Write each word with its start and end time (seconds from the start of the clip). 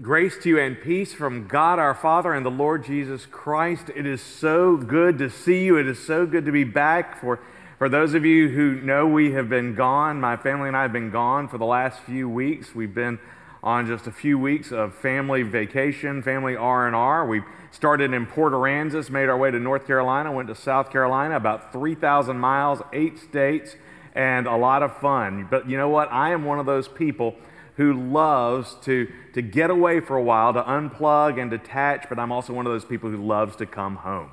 Grace 0.00 0.38
to 0.38 0.48
you 0.48 0.58
and 0.58 0.80
peace 0.80 1.12
from 1.12 1.46
God 1.46 1.78
our 1.78 1.92
Father 1.92 2.32
and 2.32 2.46
the 2.46 2.50
Lord 2.50 2.82
Jesus 2.82 3.26
Christ. 3.26 3.90
It 3.94 4.06
is 4.06 4.22
so 4.22 4.78
good 4.78 5.18
to 5.18 5.28
see 5.28 5.66
you. 5.66 5.76
It 5.76 5.86
is 5.86 6.02
so 6.02 6.24
good 6.24 6.46
to 6.46 6.50
be 6.50 6.64
back. 6.64 7.20
For, 7.20 7.40
for 7.76 7.90
those 7.90 8.14
of 8.14 8.24
you 8.24 8.48
who 8.48 8.80
know 8.80 9.06
we 9.06 9.32
have 9.32 9.50
been 9.50 9.74
gone, 9.74 10.18
my 10.18 10.38
family 10.38 10.68
and 10.68 10.76
I 10.78 10.80
have 10.80 10.94
been 10.94 11.10
gone 11.10 11.46
for 11.46 11.58
the 11.58 11.66
last 11.66 12.00
few 12.00 12.26
weeks. 12.26 12.74
We've 12.74 12.94
been 12.94 13.18
on 13.62 13.86
just 13.86 14.06
a 14.06 14.10
few 14.10 14.38
weeks 14.38 14.72
of 14.72 14.94
family 14.94 15.42
vacation, 15.42 16.22
family 16.22 16.56
R&R. 16.56 17.26
We 17.26 17.42
started 17.70 18.14
in 18.14 18.24
Port 18.24 18.54
Aransas, 18.54 19.10
made 19.10 19.28
our 19.28 19.36
way 19.36 19.50
to 19.50 19.58
North 19.60 19.86
Carolina, 19.86 20.32
went 20.32 20.48
to 20.48 20.54
South 20.54 20.90
Carolina, 20.90 21.36
about 21.36 21.70
3,000 21.70 22.38
miles, 22.38 22.80
eight 22.94 23.18
states, 23.18 23.76
and 24.14 24.46
a 24.46 24.56
lot 24.56 24.82
of 24.82 24.96
fun. 24.96 25.48
But 25.50 25.68
you 25.68 25.76
know 25.76 25.90
what? 25.90 26.10
I 26.10 26.30
am 26.30 26.46
one 26.46 26.58
of 26.58 26.64
those 26.64 26.88
people 26.88 27.36
who 27.76 27.92
loves 27.92 28.76
to, 28.82 29.10
to 29.32 29.42
get 29.42 29.70
away 29.70 30.00
for 30.00 30.16
a 30.16 30.22
while, 30.22 30.52
to 30.52 30.62
unplug 30.62 31.40
and 31.40 31.50
detach, 31.50 32.06
but 32.08 32.18
I'm 32.18 32.30
also 32.30 32.52
one 32.52 32.66
of 32.66 32.72
those 32.72 32.84
people 32.84 33.10
who 33.10 33.24
loves 33.24 33.56
to 33.56 33.66
come 33.66 33.96
home. 33.96 34.30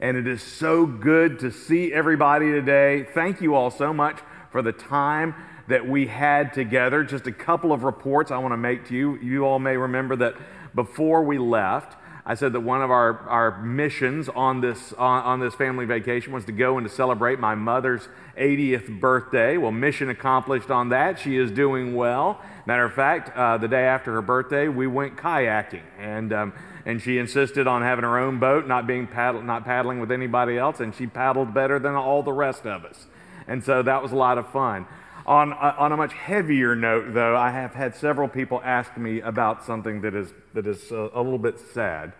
And 0.00 0.16
it 0.16 0.26
is 0.26 0.42
so 0.42 0.84
good 0.84 1.38
to 1.40 1.50
see 1.50 1.92
everybody 1.92 2.50
today. 2.50 3.04
Thank 3.14 3.40
you 3.40 3.54
all 3.54 3.70
so 3.70 3.92
much 3.92 4.20
for 4.50 4.60
the 4.60 4.72
time 4.72 5.34
that 5.68 5.88
we 5.88 6.06
had 6.06 6.52
together. 6.52 7.04
Just 7.04 7.26
a 7.26 7.32
couple 7.32 7.72
of 7.72 7.84
reports 7.84 8.30
I 8.30 8.38
want 8.38 8.52
to 8.52 8.58
make 8.58 8.86
to 8.88 8.94
you. 8.94 9.16
You 9.20 9.44
all 9.46 9.58
may 9.58 9.76
remember 9.76 10.14
that 10.16 10.34
before 10.74 11.22
we 11.22 11.38
left, 11.38 11.96
I 12.26 12.34
said 12.34 12.54
that 12.54 12.60
one 12.60 12.80
of 12.80 12.90
our, 12.90 13.18
our 13.28 13.62
missions 13.62 14.30
on 14.30 14.62
this, 14.62 14.94
on, 14.94 15.22
on, 15.24 15.40
this 15.40 15.54
family 15.54 15.84
vacation 15.84 16.32
was 16.32 16.46
to 16.46 16.52
go 16.52 16.78
and 16.78 16.88
to 16.88 16.92
celebrate 16.92 17.38
my 17.38 17.54
mother's 17.54 18.08
80th 18.38 18.98
birthday. 18.98 19.58
Well, 19.58 19.72
mission 19.72 20.08
accomplished 20.08 20.70
on 20.70 20.88
that. 20.88 21.18
She 21.18 21.36
is 21.36 21.50
doing 21.50 21.94
well. 21.94 22.40
Matter 22.64 22.84
of 22.84 22.94
fact, 22.94 23.36
uh, 23.36 23.58
the 23.58 23.68
day 23.68 23.84
after 23.84 24.14
her 24.14 24.22
birthday, 24.22 24.68
we 24.68 24.86
went 24.86 25.16
kayaking, 25.16 25.82
and, 25.98 26.32
um, 26.32 26.52
and 26.86 27.02
she 27.02 27.18
insisted 27.18 27.66
on 27.66 27.82
having 27.82 28.04
her 28.04 28.18
own 28.18 28.38
boat, 28.38 28.66
not, 28.66 28.86
being 28.86 29.06
paddle, 29.06 29.42
not 29.42 29.66
paddling 29.66 30.00
with 30.00 30.10
anybody 30.10 30.56
else, 30.56 30.80
and 30.80 30.94
she 30.94 31.06
paddled 31.06 31.52
better 31.52 31.78
than 31.78 31.94
all 31.94 32.22
the 32.22 32.32
rest 32.32 32.66
of 32.66 32.86
us. 32.86 33.06
And 33.46 33.62
so 33.62 33.82
that 33.82 34.02
was 34.02 34.12
a 34.12 34.16
lot 34.16 34.38
of 34.38 34.48
fun. 34.48 34.86
On, 35.26 35.54
uh, 35.54 35.74
on 35.78 35.90
a 35.90 35.96
much 35.96 36.12
heavier 36.12 36.76
note, 36.76 37.14
though, 37.14 37.34
I 37.34 37.50
have 37.50 37.72
had 37.72 37.96
several 37.96 38.28
people 38.28 38.60
ask 38.62 38.94
me 38.98 39.22
about 39.22 39.64
something 39.64 40.02
that 40.02 40.14
is, 40.14 40.34
that 40.52 40.66
is 40.66 40.90
a, 40.90 41.10
a 41.14 41.22
little 41.22 41.38
bit 41.38 41.58
sad. 41.72 42.12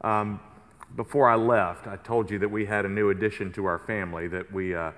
Um, 0.00 0.40
before 0.96 1.28
I 1.28 1.36
left, 1.36 1.86
I 1.86 1.96
told 1.96 2.32
you 2.32 2.40
that 2.40 2.48
we 2.48 2.66
had 2.66 2.84
a 2.84 2.88
new 2.88 3.10
addition 3.10 3.52
to 3.52 3.66
our 3.66 3.78
family, 3.78 4.26
that 4.26 4.52
we, 4.52 4.74
uh, 4.74 4.90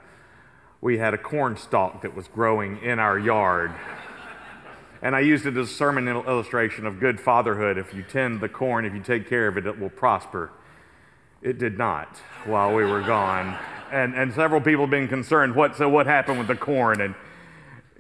we 0.81 0.97
had 0.97 1.12
a 1.12 1.19
corn 1.19 1.59
stalk 1.59 2.00
that 2.00 2.17
was 2.17 2.28
growing 2.28 2.83
in 2.83 2.98
our 2.98 3.19
yard. 3.19 3.72
And 5.03 5.15
I 5.15 5.20
used 5.20 5.45
it 5.45 5.55
as 5.59 5.70
a 5.70 5.75
sermon 5.75 6.09
illustration 6.09 6.87
of 6.87 6.98
good 6.98 7.20
fatherhood. 7.20 7.77
If 7.77 7.92
you 7.92 8.03
tend 8.03 8.41
the 8.41 8.48
corn, 8.48 8.87
if 8.87 8.95
you 8.95 9.00
take 9.00 9.28
care 9.28 9.48
of 9.48 9.59
it, 9.59 9.67
it 9.67 9.78
will 9.78 9.91
prosper. 9.91 10.50
It 11.42 11.59
did 11.59 11.77
not 11.77 12.17
while 12.47 12.75
we 12.75 12.87
were 12.87 13.03
gone. 13.03 13.59
And, 13.92 14.15
and 14.15 14.33
several 14.33 14.62
people 14.62 14.84
have 14.84 14.91
been 14.91 15.09
concerned, 15.09 15.55
what, 15.55 15.77
so 15.77 15.91
what 15.91 16.06
happened 16.06 16.39
with 16.39 16.48
the 16.48 16.56
corn? 16.56 17.03
And 17.03 17.15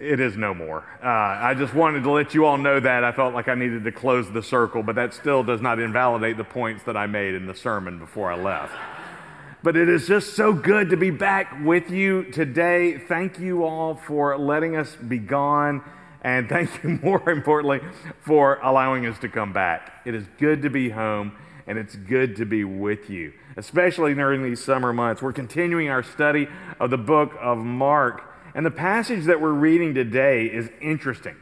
it 0.04 0.20
is 0.20 0.36
no 0.36 0.54
more. 0.54 0.84
Uh, 1.02 1.08
I 1.08 1.54
just 1.54 1.74
wanted 1.74 2.02
to 2.04 2.10
let 2.10 2.34
you 2.34 2.44
all 2.44 2.58
know 2.58 2.78
that. 2.78 3.04
I 3.04 3.12
felt 3.12 3.34
like 3.34 3.48
I 3.48 3.54
needed 3.54 3.84
to 3.84 3.92
close 3.92 4.30
the 4.30 4.42
circle, 4.42 4.82
but 4.82 4.94
that 4.96 5.14
still 5.14 5.42
does 5.42 5.60
not 5.60 5.78
invalidate 5.78 6.36
the 6.36 6.44
points 6.44 6.84
that 6.84 6.96
I 6.96 7.06
made 7.06 7.34
in 7.34 7.46
the 7.46 7.54
sermon 7.54 7.98
before 7.98 8.30
I 8.30 8.36
left. 8.36 8.74
But 9.62 9.76
it 9.76 9.88
is 9.88 10.06
just 10.06 10.34
so 10.34 10.52
good 10.52 10.90
to 10.90 10.96
be 10.98 11.10
back 11.10 11.56
with 11.64 11.90
you 11.90 12.24
today. 12.24 12.98
Thank 12.98 13.38
you 13.38 13.64
all 13.64 13.94
for 13.94 14.36
letting 14.36 14.76
us 14.76 14.94
be 14.96 15.18
gone. 15.18 15.82
And 16.20 16.48
thank 16.48 16.82
you, 16.82 16.90
more 17.02 17.30
importantly, 17.30 17.80
for 18.20 18.58
allowing 18.62 19.06
us 19.06 19.18
to 19.20 19.28
come 19.28 19.54
back. 19.54 20.02
It 20.04 20.14
is 20.14 20.26
good 20.38 20.62
to 20.62 20.70
be 20.70 20.90
home, 20.90 21.32
and 21.66 21.78
it's 21.78 21.96
good 21.96 22.36
to 22.36 22.44
be 22.44 22.64
with 22.64 23.08
you, 23.08 23.32
especially 23.56 24.14
during 24.14 24.42
these 24.42 24.62
summer 24.62 24.92
months. 24.92 25.22
We're 25.22 25.32
continuing 25.32 25.88
our 25.88 26.02
study 26.02 26.46
of 26.78 26.90
the 26.90 26.98
book 26.98 27.32
of 27.40 27.56
Mark. 27.56 28.33
And 28.54 28.64
the 28.64 28.70
passage 28.70 29.24
that 29.24 29.40
we're 29.40 29.52
reading 29.52 29.94
today 29.94 30.46
is 30.46 30.70
interesting, 30.80 31.36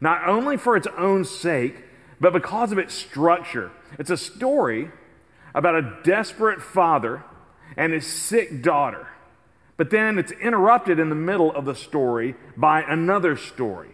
not 0.00 0.28
only 0.28 0.56
for 0.56 0.76
its 0.76 0.86
own 0.98 1.24
sake, 1.24 1.84
but 2.20 2.32
because 2.32 2.72
of 2.72 2.78
its 2.78 2.94
structure. 2.94 3.70
It's 3.98 4.10
a 4.10 4.16
story 4.16 4.90
about 5.54 5.74
a 5.74 5.98
desperate 6.04 6.60
father 6.60 7.24
and 7.76 7.92
his 7.92 8.06
sick 8.06 8.62
daughter. 8.62 9.08
But 9.76 9.90
then 9.90 10.18
it's 10.18 10.32
interrupted 10.32 10.98
in 10.98 11.08
the 11.08 11.14
middle 11.14 11.52
of 11.52 11.64
the 11.64 11.74
story 11.74 12.34
by 12.56 12.82
another 12.82 13.36
story. 13.36 13.90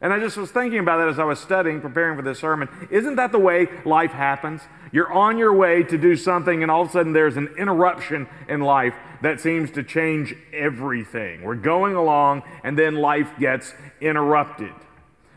And 0.00 0.12
I 0.12 0.20
just 0.20 0.36
was 0.36 0.50
thinking 0.50 0.78
about 0.78 0.98
that 0.98 1.08
as 1.08 1.18
I 1.18 1.24
was 1.24 1.40
studying, 1.40 1.80
preparing 1.80 2.16
for 2.16 2.22
this 2.22 2.38
sermon. 2.38 2.68
Isn't 2.90 3.16
that 3.16 3.32
the 3.32 3.38
way 3.38 3.68
life 3.84 4.12
happens? 4.12 4.62
You're 4.92 5.12
on 5.12 5.38
your 5.38 5.52
way 5.52 5.82
to 5.82 5.98
do 5.98 6.14
something, 6.14 6.62
and 6.62 6.70
all 6.70 6.82
of 6.82 6.88
a 6.88 6.92
sudden 6.92 7.12
there's 7.12 7.36
an 7.36 7.48
interruption 7.58 8.28
in 8.48 8.60
life 8.60 8.94
that 9.22 9.40
seems 9.40 9.70
to 9.72 9.82
change 9.82 10.34
everything. 10.52 11.42
We're 11.42 11.54
going 11.54 11.94
along, 11.94 12.42
and 12.62 12.78
then 12.78 12.96
life 12.96 13.30
gets 13.38 13.74
interrupted. 14.00 14.72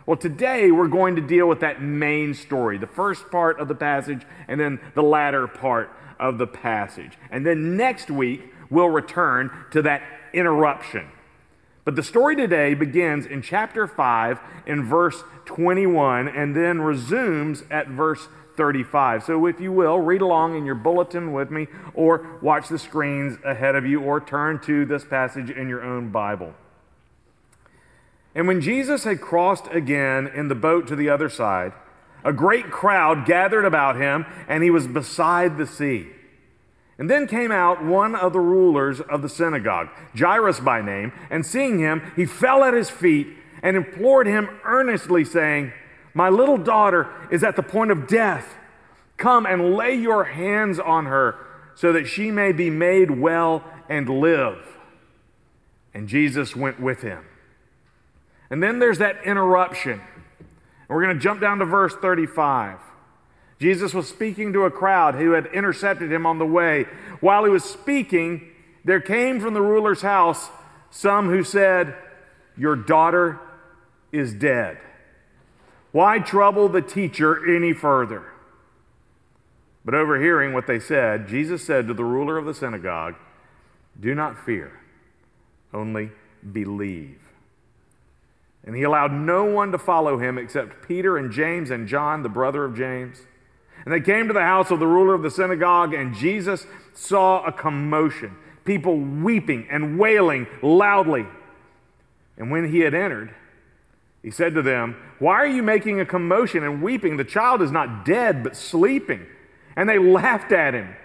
Well, 0.06 0.18
today 0.18 0.72
we're 0.72 0.88
going 0.88 1.16
to 1.16 1.22
deal 1.22 1.48
with 1.48 1.60
that 1.62 1.82
main 1.82 2.34
story, 2.34 2.78
the 2.78 2.88
first 2.88 3.30
part 3.32 3.60
of 3.60 3.68
the 3.68 3.76
passage, 3.76 4.24
and 4.48 4.60
then 4.60 4.80
the 4.96 5.04
latter 5.04 5.48
part 5.48 5.92
of 6.20 6.38
the 6.38 6.48
passage. 6.48 7.18
And 7.30 7.46
then 7.46 7.78
next 7.78 8.10
week, 8.10 8.54
we'll 8.70 8.90
return 8.90 9.52
to 9.72 9.82
that 9.84 10.04
interruption. 10.34 11.08
But 11.84 11.96
the 11.96 12.04
story 12.04 12.36
today 12.36 12.74
begins 12.74 13.26
in 13.26 13.42
chapter 13.42 13.88
5 13.88 14.40
in 14.68 14.86
verse 14.86 15.24
21 15.46 16.28
and 16.28 16.56
then 16.56 16.82
resumes 16.82 17.64
at 17.72 17.88
verse 17.88 18.28
35. 18.62 19.24
So, 19.24 19.48
if 19.48 19.60
you 19.60 19.72
will, 19.72 19.98
read 19.98 20.22
along 20.22 20.56
in 20.56 20.68
your 20.68 20.76
bulletin 20.76 21.34
with 21.34 21.50
me, 21.50 21.66
or 21.96 22.38
watch 22.44 22.70
the 22.70 22.78
screens 22.78 23.40
ahead 23.44 23.76
of 23.76 23.88
you, 23.88 24.02
or 24.02 24.22
turn 24.22 24.60
to 24.66 24.86
this 24.86 25.04
passage 25.04 25.50
in 25.50 25.68
your 25.68 25.84
own 25.84 26.12
Bible. 26.12 26.54
And 28.36 28.48
when 28.48 28.62
Jesus 28.62 29.04
had 29.04 29.20
crossed 29.20 29.66
again 29.72 30.28
in 30.28 30.48
the 30.48 30.54
boat 30.54 30.86
to 30.90 30.96
the 30.96 31.10
other 31.10 31.28
side, 31.28 31.74
a 32.24 32.32
great 32.32 32.70
crowd 32.70 33.26
gathered 33.26 33.66
about 33.66 33.96
him, 33.96 34.28
and 34.48 34.64
he 34.64 34.70
was 34.70 34.86
beside 34.86 35.58
the 35.58 35.66
sea. 35.66 36.10
And 37.00 37.10
then 37.10 37.26
came 37.26 37.52
out 37.52 37.84
one 37.84 38.14
of 38.14 38.32
the 38.32 38.40
rulers 38.40 39.02
of 39.02 39.24
the 39.24 39.30
synagogue, 39.30 39.90
Jairus 40.16 40.60
by 40.60 40.84
name, 40.84 41.14
and 41.32 41.44
seeing 41.44 41.80
him, 41.80 42.12
he 42.16 42.28
fell 42.28 42.64
at 42.64 42.76
his 42.76 42.92
feet 42.92 43.28
and 43.64 43.76
implored 43.76 44.28
him 44.28 44.50
earnestly, 44.64 45.26
saying, 45.26 45.74
my 46.14 46.30
little 46.30 46.58
daughter 46.58 47.10
is 47.32 47.44
at 47.44 47.56
the 47.56 47.64
point 47.64 47.92
of 47.92 48.08
death. 48.08 48.56
Come 49.18 49.46
and 49.46 49.76
lay 49.76 49.96
your 49.96 50.26
hands 50.26 50.80
on 50.80 51.06
her 51.06 51.36
so 51.76 51.94
that 51.94 52.06
she 52.06 52.32
may 52.32 52.52
be 52.52 52.70
made 52.70 53.12
well 53.12 53.64
and 53.90 54.10
live. 54.10 54.58
And 55.94 56.08
Jesus 56.08 56.56
went 56.56 56.80
with 56.80 57.02
him. 57.02 57.26
And 58.50 58.62
then 58.62 58.80
there's 58.80 58.98
that 58.98 59.24
interruption. 59.26 60.02
We're 60.88 61.04
going 61.04 61.16
to 61.16 61.22
jump 61.22 61.40
down 61.40 61.60
to 61.60 61.66
verse 61.66 61.96
35. 61.96 62.80
Jesus 63.60 63.94
was 63.94 64.10
speaking 64.10 64.54
to 64.54 64.66
a 64.66 64.72
crowd 64.72 65.16
who 65.16 65.32
had 65.32 65.46
intercepted 65.48 66.12
him 66.12 66.26
on 66.26 66.40
the 66.40 66.46
way. 66.46 66.86
While 67.20 67.46
he 67.46 67.50
was 67.50 67.64
speaking, 67.64 68.50
there 68.84 69.00
came 69.00 69.40
from 69.40 69.54
the 69.54 69.62
ruler's 69.62 70.02
house 70.02 70.50
some 70.90 71.30
who 71.30 71.44
said, 71.44 71.96
Your 72.58 72.76
daughter 72.76 73.40
is 74.12 74.34
dead. 74.34 74.80
Why 75.92 76.20
trouble 76.20 76.70
the 76.70 76.82
teacher 76.82 77.56
any 77.56 77.74
further? 77.74 78.32
But 79.84 79.96
overhearing 79.96 80.54
what 80.54 80.68
they 80.68 80.80
said, 80.80 81.28
Jesus 81.28 81.66
said 81.66 81.88
to 81.88 81.94
the 81.94 82.04
ruler 82.04 82.38
of 82.38 82.46
the 82.46 82.54
synagogue, 82.54 83.16
Do 84.00 84.14
not 84.14 84.46
fear, 84.46 84.80
only 85.74 86.12
believe. 86.52 87.18
And 88.64 88.76
he 88.76 88.84
allowed 88.84 89.12
no 89.12 89.46
one 89.46 89.72
to 89.72 89.78
follow 89.80 90.20
him 90.20 90.38
except 90.38 90.88
Peter 90.88 91.18
and 91.18 91.32
James 91.32 91.72
and 91.72 91.88
John, 91.88 92.22
the 92.22 92.30
brother 92.30 92.64
of 92.64 92.78
James. 92.78 93.24
And 93.84 93.94
they 93.94 94.02
came 94.02 94.28
to 94.28 94.34
the 94.34 94.42
house 94.42 94.70
of 94.70 94.80
the 94.80 94.86
ruler 94.86 95.16
of 95.16 95.24
the 95.24 95.32
synagogue, 95.32 95.96
and 95.96 96.14
Jesus 96.14 96.68
saw 96.94 97.44
a 97.44 97.52
commotion, 97.52 98.36
people 98.64 99.00
weeping 99.00 99.68
and 99.72 99.98
wailing 99.98 100.46
loudly. 100.62 101.26
And 102.38 102.52
when 102.52 102.72
he 102.72 102.82
had 102.82 102.94
entered, 102.94 103.34
he 104.24 104.30
said 104.30 104.54
to 104.54 104.62
them, 104.62 104.96
Why 105.20 105.36
are 105.36 105.48
you 105.48 105.64
making 105.64 106.00
a 106.00 106.06
commotion 106.06 106.64
and 106.64 106.82
weeping? 106.82 107.18
The 107.18 107.24
child 107.24 107.62
is 107.62 107.72
not 107.72 108.06
dead, 108.06 108.44
but 108.44 108.56
sleeping. 108.56 109.26
And 109.76 109.90
they 109.90 109.98
laughed 110.00 110.52
at 110.52 110.74
him. 110.74 110.96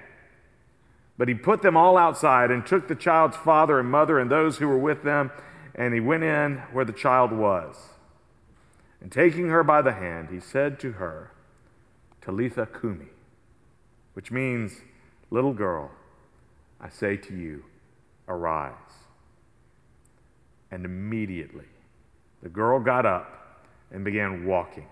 But 1.18 1.28
he 1.28 1.34
put 1.34 1.62
them 1.62 1.76
all 1.76 1.96
outside 1.96 2.50
and 2.50 2.66
took 2.66 2.88
the 2.88 2.94
child's 2.94 3.36
father 3.36 3.80
and 3.80 3.90
mother 3.90 4.18
and 4.18 4.30
those 4.30 4.58
who 4.58 4.68
were 4.68 4.78
with 4.78 5.02
them, 5.02 5.30
and 5.74 5.94
he 5.94 6.00
went 6.00 6.24
in 6.24 6.58
where 6.72 6.84
the 6.84 6.92
child 6.92 7.32
was. 7.32 7.76
And 9.00 9.10
taking 9.10 9.48
her 9.48 9.64
by 9.64 9.80
the 9.80 9.92
hand, 9.92 10.28
he 10.30 10.40
said 10.40 10.78
to 10.80 10.92
her, 10.92 11.30
Talitha 12.20 12.66
Kumi, 12.66 13.06
which 14.12 14.30
means, 14.30 14.80
Little 15.30 15.54
girl, 15.54 15.90
I 16.80 16.88
say 16.88 17.16
to 17.16 17.34
you, 17.34 17.64
arise. 18.28 18.74
And 20.70 20.84
immediately, 20.84 21.66
the 22.42 22.48
girl 22.48 22.78
got 22.80 23.06
up 23.06 23.60
and 23.90 24.04
began 24.04 24.46
walking, 24.46 24.86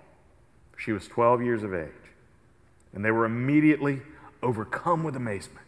She 0.77 0.93
was 0.93 1.07
12 1.07 1.43
years 1.43 1.63
of 1.63 1.75
age. 1.75 1.91
And 2.93 3.05
they 3.05 3.11
were 3.11 3.25
immediately 3.25 4.03
overcome 4.43 5.03
with 5.03 5.17
amazement. 5.17 5.67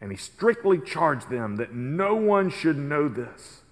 And 0.00 0.10
he 0.10 0.16
strictly 0.16 0.78
charged 0.78 1.30
them 1.30 1.56
that 1.56 1.72
no 1.74 2.14
one 2.14 2.50
should 2.50 2.76
know 2.76 3.08
this 3.08 3.62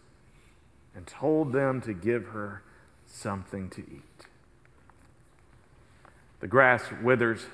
and 0.94 1.06
told 1.06 1.53
them 1.53 1.81
to 1.82 1.93
give 1.93 2.29
her 2.29 2.62
something 3.06 3.69
to 3.70 3.81
eat. 3.82 4.26
The 6.41 6.47
grass 6.47 6.82
withers 7.03 7.47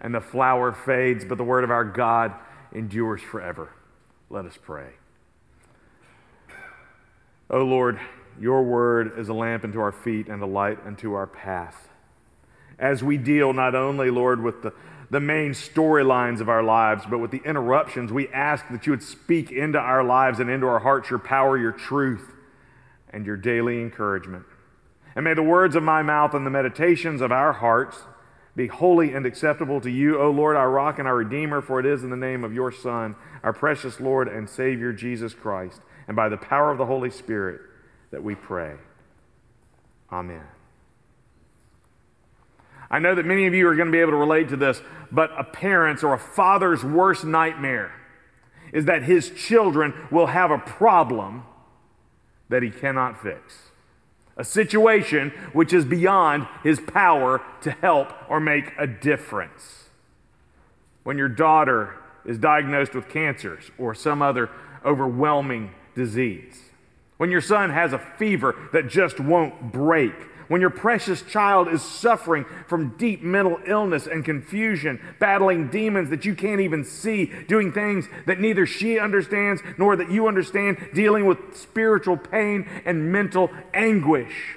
and 0.00 0.14
the 0.14 0.20
flower 0.20 0.72
fades, 0.72 1.24
but 1.24 1.38
the 1.38 1.44
word 1.44 1.64
of 1.64 1.70
our 1.70 1.84
God 1.84 2.34
endures 2.72 3.22
forever. 3.22 3.72
Let 4.30 4.44
us 4.44 4.58
pray. 4.60 4.90
O 7.48 7.58
Lord, 7.58 8.00
your 8.40 8.62
word 8.62 9.18
is 9.18 9.28
a 9.28 9.34
lamp 9.34 9.64
unto 9.64 9.80
our 9.80 9.92
feet 9.92 10.28
and 10.28 10.42
a 10.42 10.46
light 10.46 10.78
unto 10.84 11.14
our 11.14 11.26
path. 11.26 11.88
As 12.78 13.02
we 13.02 13.16
deal 13.16 13.52
not 13.52 13.74
only, 13.74 14.10
Lord, 14.10 14.42
with 14.42 14.62
the, 14.62 14.72
the 15.10 15.20
main 15.20 15.52
storylines 15.52 16.40
of 16.40 16.48
our 16.48 16.62
lives, 16.62 17.04
but 17.08 17.18
with 17.18 17.30
the 17.30 17.40
interruptions, 17.44 18.12
we 18.12 18.28
ask 18.28 18.66
that 18.70 18.86
you 18.86 18.92
would 18.92 19.02
speak 19.02 19.50
into 19.50 19.78
our 19.78 20.04
lives 20.04 20.40
and 20.40 20.50
into 20.50 20.66
our 20.66 20.80
hearts 20.80 21.08
your 21.08 21.18
power, 21.18 21.56
your 21.56 21.72
truth, 21.72 22.32
and 23.10 23.24
your 23.24 23.36
daily 23.36 23.80
encouragement. 23.80 24.44
And 25.14 25.24
may 25.24 25.32
the 25.32 25.42
words 25.42 25.74
of 25.74 25.82
my 25.82 26.02
mouth 26.02 26.34
and 26.34 26.44
the 26.44 26.50
meditations 26.50 27.22
of 27.22 27.32
our 27.32 27.54
hearts 27.54 28.02
be 28.54 28.66
holy 28.66 29.12
and 29.12 29.24
acceptable 29.24 29.80
to 29.80 29.90
you, 29.90 30.20
O 30.20 30.30
Lord, 30.30 30.56
our 30.56 30.70
rock 30.70 30.98
and 30.98 31.08
our 31.08 31.16
redeemer, 31.16 31.62
for 31.62 31.80
it 31.80 31.86
is 31.86 32.02
in 32.04 32.10
the 32.10 32.16
name 32.16 32.44
of 32.44 32.52
your 32.52 32.72
Son, 32.72 33.14
our 33.42 33.52
precious 33.52 34.00
Lord 34.00 34.28
and 34.28 34.48
Savior, 34.48 34.92
Jesus 34.92 35.34
Christ, 35.34 35.80
and 36.08 36.16
by 36.16 36.28
the 36.28 36.36
power 36.36 36.70
of 36.70 36.78
the 36.78 36.86
Holy 36.86 37.10
Spirit 37.10 37.60
that 38.10 38.22
we 38.22 38.34
pray. 38.34 38.74
Amen. 40.10 40.44
I 42.90 42.98
know 42.98 43.14
that 43.14 43.26
many 43.26 43.46
of 43.46 43.54
you 43.54 43.66
are 43.68 43.74
going 43.74 43.86
to 43.86 43.92
be 43.92 43.98
able 43.98 44.12
to 44.12 44.16
relate 44.16 44.48
to 44.50 44.56
this, 44.56 44.80
but 45.10 45.30
a 45.38 45.42
parent's 45.42 46.04
or 46.04 46.14
a 46.14 46.18
father's 46.18 46.84
worst 46.84 47.24
nightmare 47.24 47.92
is 48.72 48.84
that 48.84 49.02
his 49.02 49.30
children 49.30 49.92
will 50.10 50.26
have 50.26 50.50
a 50.50 50.58
problem 50.58 51.44
that 52.48 52.62
he 52.62 52.70
cannot 52.70 53.20
fix 53.20 53.66
a 54.36 54.44
situation 54.44 55.30
which 55.52 55.72
is 55.72 55.84
beyond 55.84 56.46
his 56.62 56.78
power 56.78 57.42
to 57.62 57.70
help 57.70 58.12
or 58.28 58.38
make 58.38 58.72
a 58.78 58.86
difference. 58.86 59.88
When 61.04 61.16
your 61.16 61.28
daughter 61.28 61.94
is 62.24 62.38
diagnosed 62.38 62.94
with 62.94 63.08
cancers 63.08 63.70
or 63.78 63.94
some 63.94 64.20
other 64.20 64.50
overwhelming 64.84 65.72
disease, 65.94 66.65
when 67.16 67.30
your 67.30 67.40
son 67.40 67.70
has 67.70 67.92
a 67.92 67.98
fever 67.98 68.54
that 68.72 68.88
just 68.88 69.18
won't 69.20 69.72
break, 69.72 70.12
when 70.48 70.60
your 70.60 70.70
precious 70.70 71.22
child 71.22 71.68
is 71.68 71.82
suffering 71.82 72.44
from 72.68 72.96
deep 72.98 73.22
mental 73.22 73.58
illness 73.66 74.06
and 74.06 74.24
confusion, 74.24 75.00
battling 75.18 75.68
demons 75.68 76.10
that 76.10 76.24
you 76.24 76.34
can't 76.34 76.60
even 76.60 76.84
see, 76.84 77.32
doing 77.48 77.72
things 77.72 78.06
that 78.26 78.38
neither 78.38 78.66
she 78.66 78.98
understands 78.98 79.62
nor 79.76 79.96
that 79.96 80.10
you 80.10 80.28
understand, 80.28 80.90
dealing 80.94 81.26
with 81.26 81.56
spiritual 81.56 82.16
pain 82.16 82.68
and 82.84 83.10
mental 83.10 83.50
anguish. 83.74 84.56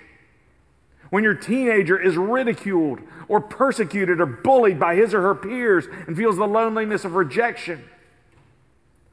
When 1.10 1.24
your 1.24 1.34
teenager 1.34 2.00
is 2.00 2.18
ridiculed 2.18 3.00
or 3.28 3.42
persecuted 3.42 4.22
or 4.22 4.28
bullied 4.28 4.80
by 4.80 4.96
his 4.96 5.14
or 5.14 5.22
her 5.22 5.34
peers 5.34 5.88
and 6.06 6.16
feels 6.16 6.38
the 6.38 6.48
loneliness 6.48 7.04
of 7.04 7.16
rejection 7.16 7.84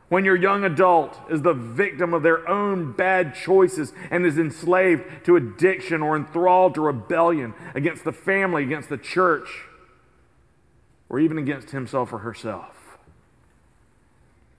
when 0.09 0.25
your 0.25 0.37
young 0.37 0.65
adult 0.65 1.19
is 1.29 1.43
the 1.43 1.53
victim 1.53 2.15
of 2.15 2.23
their 2.23 2.49
own 2.49 2.93
bad 2.93 3.35
choices 3.35 3.93
and 4.11 4.25
is 4.25 4.39
enslaved 4.39 5.05
to 5.25 5.37
addiction 5.37 6.01
or 6.01 6.17
enthralled 6.17 6.75
to 6.75 6.81
rebellion 6.81 7.55
against 7.75 8.05
the 8.05 8.13
family, 8.13 8.63
against 8.63 8.89
the 8.89 8.99
church, 8.99 9.65
or 11.09 11.19
even 11.19 11.39
against 11.39 11.71
himself 11.71 12.13
or 12.13 12.19
herself. 12.19 12.99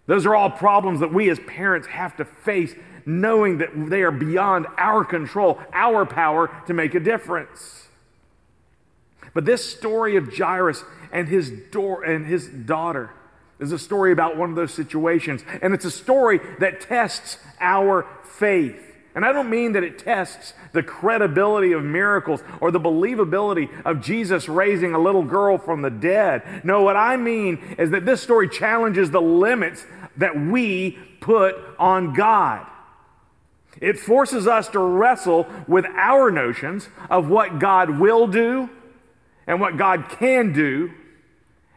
Those 0.05 0.25
are 0.25 0.35
all 0.35 0.49
problems 0.49 0.99
that 0.99 1.13
we 1.13 1.29
as 1.29 1.39
parents 1.39 1.87
have 1.87 2.15
to 2.17 2.25
face, 2.25 2.73
knowing 3.05 3.57
that 3.59 3.69
they 3.89 4.01
are 4.03 4.11
beyond 4.11 4.65
our 4.77 5.05
control, 5.05 5.59
our 5.73 6.05
power 6.05 6.49
to 6.67 6.73
make 6.73 6.93
a 6.93 6.99
difference. 6.99 7.87
But 9.33 9.45
this 9.45 9.69
story 9.69 10.15
of 10.15 10.35
Jairus 10.35 10.83
and 11.11 11.27
his, 11.27 11.51
door, 11.71 12.03
and 12.03 12.25
his 12.25 12.47
daughter 12.47 13.11
is 13.59 13.71
a 13.71 13.79
story 13.79 14.11
about 14.11 14.37
one 14.37 14.49
of 14.49 14.55
those 14.55 14.73
situations. 14.73 15.43
And 15.61 15.73
it's 15.73 15.85
a 15.85 15.91
story 15.91 16.39
that 16.59 16.81
tests 16.81 17.37
our 17.59 18.07
faith. 18.23 18.83
And 19.15 19.25
I 19.25 19.31
don't 19.31 19.49
mean 19.49 19.71
that 19.71 19.83
it 19.83 19.97
tests 19.97 20.53
the 20.73 20.83
credibility 20.83 21.71
of 21.71 21.83
miracles 21.83 22.43
or 22.61 22.69
the 22.69 22.79
believability 22.79 23.67
of 23.83 23.99
Jesus 23.99 24.47
raising 24.47 24.93
a 24.93 24.99
little 24.99 25.23
girl 25.23 25.57
from 25.57 25.81
the 25.81 25.89
dead. 25.89 26.63
No, 26.63 26.83
what 26.83 26.95
I 26.95 27.17
mean 27.17 27.75
is 27.79 27.89
that 27.89 28.05
this 28.05 28.21
story 28.21 28.47
challenges 28.47 29.09
the 29.09 29.21
limits 29.21 29.87
that 30.17 30.39
we 30.39 30.99
put 31.19 31.55
on 31.79 32.13
God. 32.13 32.67
It 33.81 33.97
forces 33.97 34.45
us 34.47 34.67
to 34.69 34.79
wrestle 34.79 35.47
with 35.67 35.85
our 35.95 36.29
notions 36.29 36.87
of 37.09 37.27
what 37.27 37.57
God 37.57 37.99
will 37.99 38.27
do 38.27 38.69
and 39.47 39.59
what 39.59 39.77
God 39.77 40.09
can 40.09 40.53
do 40.53 40.91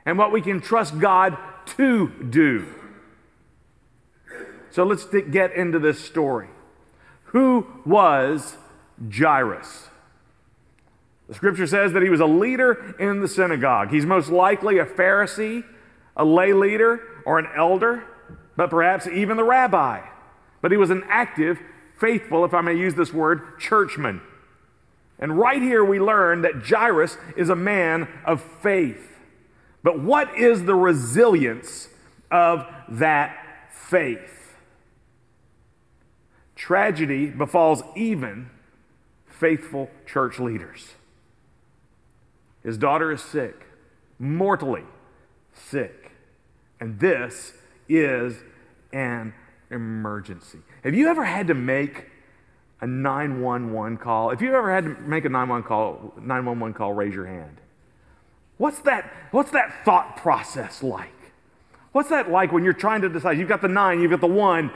and 0.05 0.19
what 0.19 0.33
we 0.33 0.43
can 0.43 0.61
trust 0.61 0.99
God 0.99 1.39
to 1.67 2.09
do. 2.31 2.67
So 4.71 4.85
let's 4.85 5.05
get 5.05 5.53
into 5.55 5.79
this 5.79 5.99
story. 5.99 6.49
Who 7.25 7.67
was 7.85 8.57
Jairus? 9.13 9.89
The 11.29 11.35
scripture 11.35 11.67
says 11.67 11.93
that 11.93 12.03
he 12.03 12.09
was 12.09 12.21
a 12.21 12.27
leader 12.27 12.95
in 12.99 13.21
the 13.21 13.29
synagogue. 13.29 13.91
He's 13.91 14.07
most 14.07 14.31
likely 14.31 14.79
a 14.79 14.85
Pharisee, 14.85 15.65
a 16.17 16.25
lay 16.25 16.53
leader, 16.53 17.23
or 17.25 17.39
an 17.39 17.47
elder, 17.57 18.05
but 18.57 18.71
perhaps 18.71 19.07
even 19.07 19.37
the 19.37 19.45
rabbi. 19.45 20.01
But 20.61 20.73
he 20.73 20.77
was 20.77 20.91
an 20.91 21.05
active, 21.09 21.61
faithful, 21.99 22.45
if 22.45 22.53
I 22.53 22.61
may 22.61 22.75
use 22.75 22.95
this 22.95 23.13
word, 23.13 23.61
churchman. 23.61 24.21
And 25.21 25.39
right 25.39 25.63
here 25.63 25.85
we 25.85 26.01
learn 26.01 26.43
that 26.43 26.65
Jairus 26.65 27.17
is 27.37 27.49
a 27.49 27.57
man 27.57 28.09
of 28.25 28.43
faith. 28.43 29.10
But 29.83 30.01
what 30.01 30.37
is 30.37 30.65
the 30.65 30.75
resilience 30.75 31.89
of 32.31 32.67
that 32.89 33.71
faith? 33.73 34.57
Tragedy 36.55 37.27
befalls 37.31 37.83
even 37.97 38.51
faithful 39.27 39.91
church 40.07 40.39
leaders. 40.39 40.95
His 42.63 42.77
daughter 42.77 43.11
is 43.11 43.23
sick, 43.23 43.67
mortally 44.19 44.85
sick. 45.55 46.13
And 46.79 47.01
this 47.01 47.55
is 47.89 48.43
an 48.93 49.33
emergency. 49.71 50.59
Have 50.85 50.95
you 50.95 51.09
ever 51.09 51.25
had 51.25 51.47
to 51.47 51.55
make 51.55 52.07
a 52.81 52.87
911 52.87 53.99
call? 53.99 54.31
If 54.31 54.43
you've 54.43 54.55
ever 54.55 54.73
had 54.73 54.85
to 54.85 54.91
make 55.01 55.25
a 55.25 55.29
911 55.29 55.67
call, 55.67 56.13
911 56.17 56.75
call, 56.75 56.93
raise 56.93 57.15
your 57.15 57.27
hand. 57.27 57.60
What's 58.61 58.81
that, 58.81 59.11
what's 59.31 59.53
that 59.53 59.87
thought 59.87 60.19
process 60.19 60.83
like? 60.83 61.09
What's 61.93 62.11
that 62.11 62.31
like 62.31 62.53
when 62.53 62.63
you're 62.63 62.75
trying 62.75 63.01
to 63.01 63.09
decide? 63.09 63.39
You've 63.39 63.49
got 63.49 63.63
the 63.63 63.69
nine, 63.69 64.03
you've 64.03 64.11
got 64.11 64.21
the 64.21 64.27
one, 64.27 64.71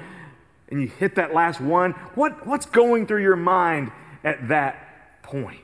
and 0.71 0.81
you 0.81 0.89
hit 0.89 1.17
that 1.17 1.35
last 1.35 1.61
one. 1.61 1.91
What, 2.15 2.47
what's 2.47 2.65
going 2.65 3.07
through 3.07 3.21
your 3.21 3.37
mind 3.37 3.93
at 4.25 4.49
that 4.49 5.23
point? 5.23 5.61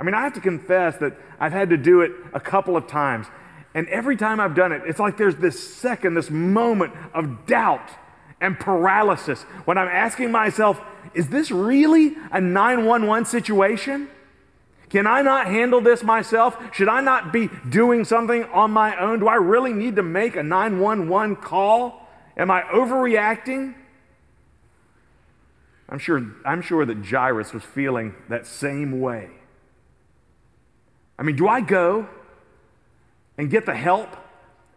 I 0.00 0.02
mean, 0.02 0.16
I 0.16 0.22
have 0.22 0.34
to 0.34 0.40
confess 0.40 0.96
that 0.96 1.16
I've 1.38 1.52
had 1.52 1.70
to 1.70 1.76
do 1.76 2.00
it 2.00 2.10
a 2.34 2.40
couple 2.40 2.76
of 2.76 2.88
times. 2.88 3.28
And 3.72 3.88
every 3.88 4.16
time 4.16 4.40
I've 4.40 4.56
done 4.56 4.72
it, 4.72 4.82
it's 4.84 4.98
like 4.98 5.16
there's 5.16 5.36
this 5.36 5.76
second, 5.76 6.14
this 6.14 6.28
moment 6.28 6.92
of 7.14 7.46
doubt 7.46 7.88
and 8.40 8.58
paralysis 8.58 9.42
when 9.64 9.78
I'm 9.78 9.86
asking 9.86 10.32
myself, 10.32 10.80
is 11.14 11.28
this 11.28 11.52
really 11.52 12.16
a 12.32 12.40
911 12.40 13.26
situation? 13.26 14.08
Can 14.88 15.06
I 15.06 15.22
not 15.22 15.46
handle 15.46 15.80
this 15.80 16.02
myself? 16.02 16.56
Should 16.72 16.88
I 16.88 17.00
not 17.00 17.32
be 17.32 17.50
doing 17.68 18.04
something 18.04 18.44
on 18.44 18.70
my 18.70 18.96
own? 18.96 19.20
Do 19.20 19.28
I 19.28 19.34
really 19.34 19.72
need 19.72 19.96
to 19.96 20.02
make 20.02 20.36
a 20.36 20.42
911 20.42 21.36
call? 21.36 22.08
Am 22.36 22.50
I 22.50 22.62
overreacting? 22.62 23.74
I'm 25.88 25.98
sure, 25.98 26.24
I'm 26.44 26.62
sure 26.62 26.84
that 26.84 27.04
Jairus 27.04 27.52
was 27.52 27.62
feeling 27.62 28.14
that 28.28 28.46
same 28.46 29.00
way. 29.00 29.30
I 31.18 31.22
mean, 31.22 31.36
do 31.36 31.48
I 31.48 31.60
go 31.60 32.08
and 33.38 33.50
get 33.50 33.66
the 33.66 33.74
help 33.74 34.16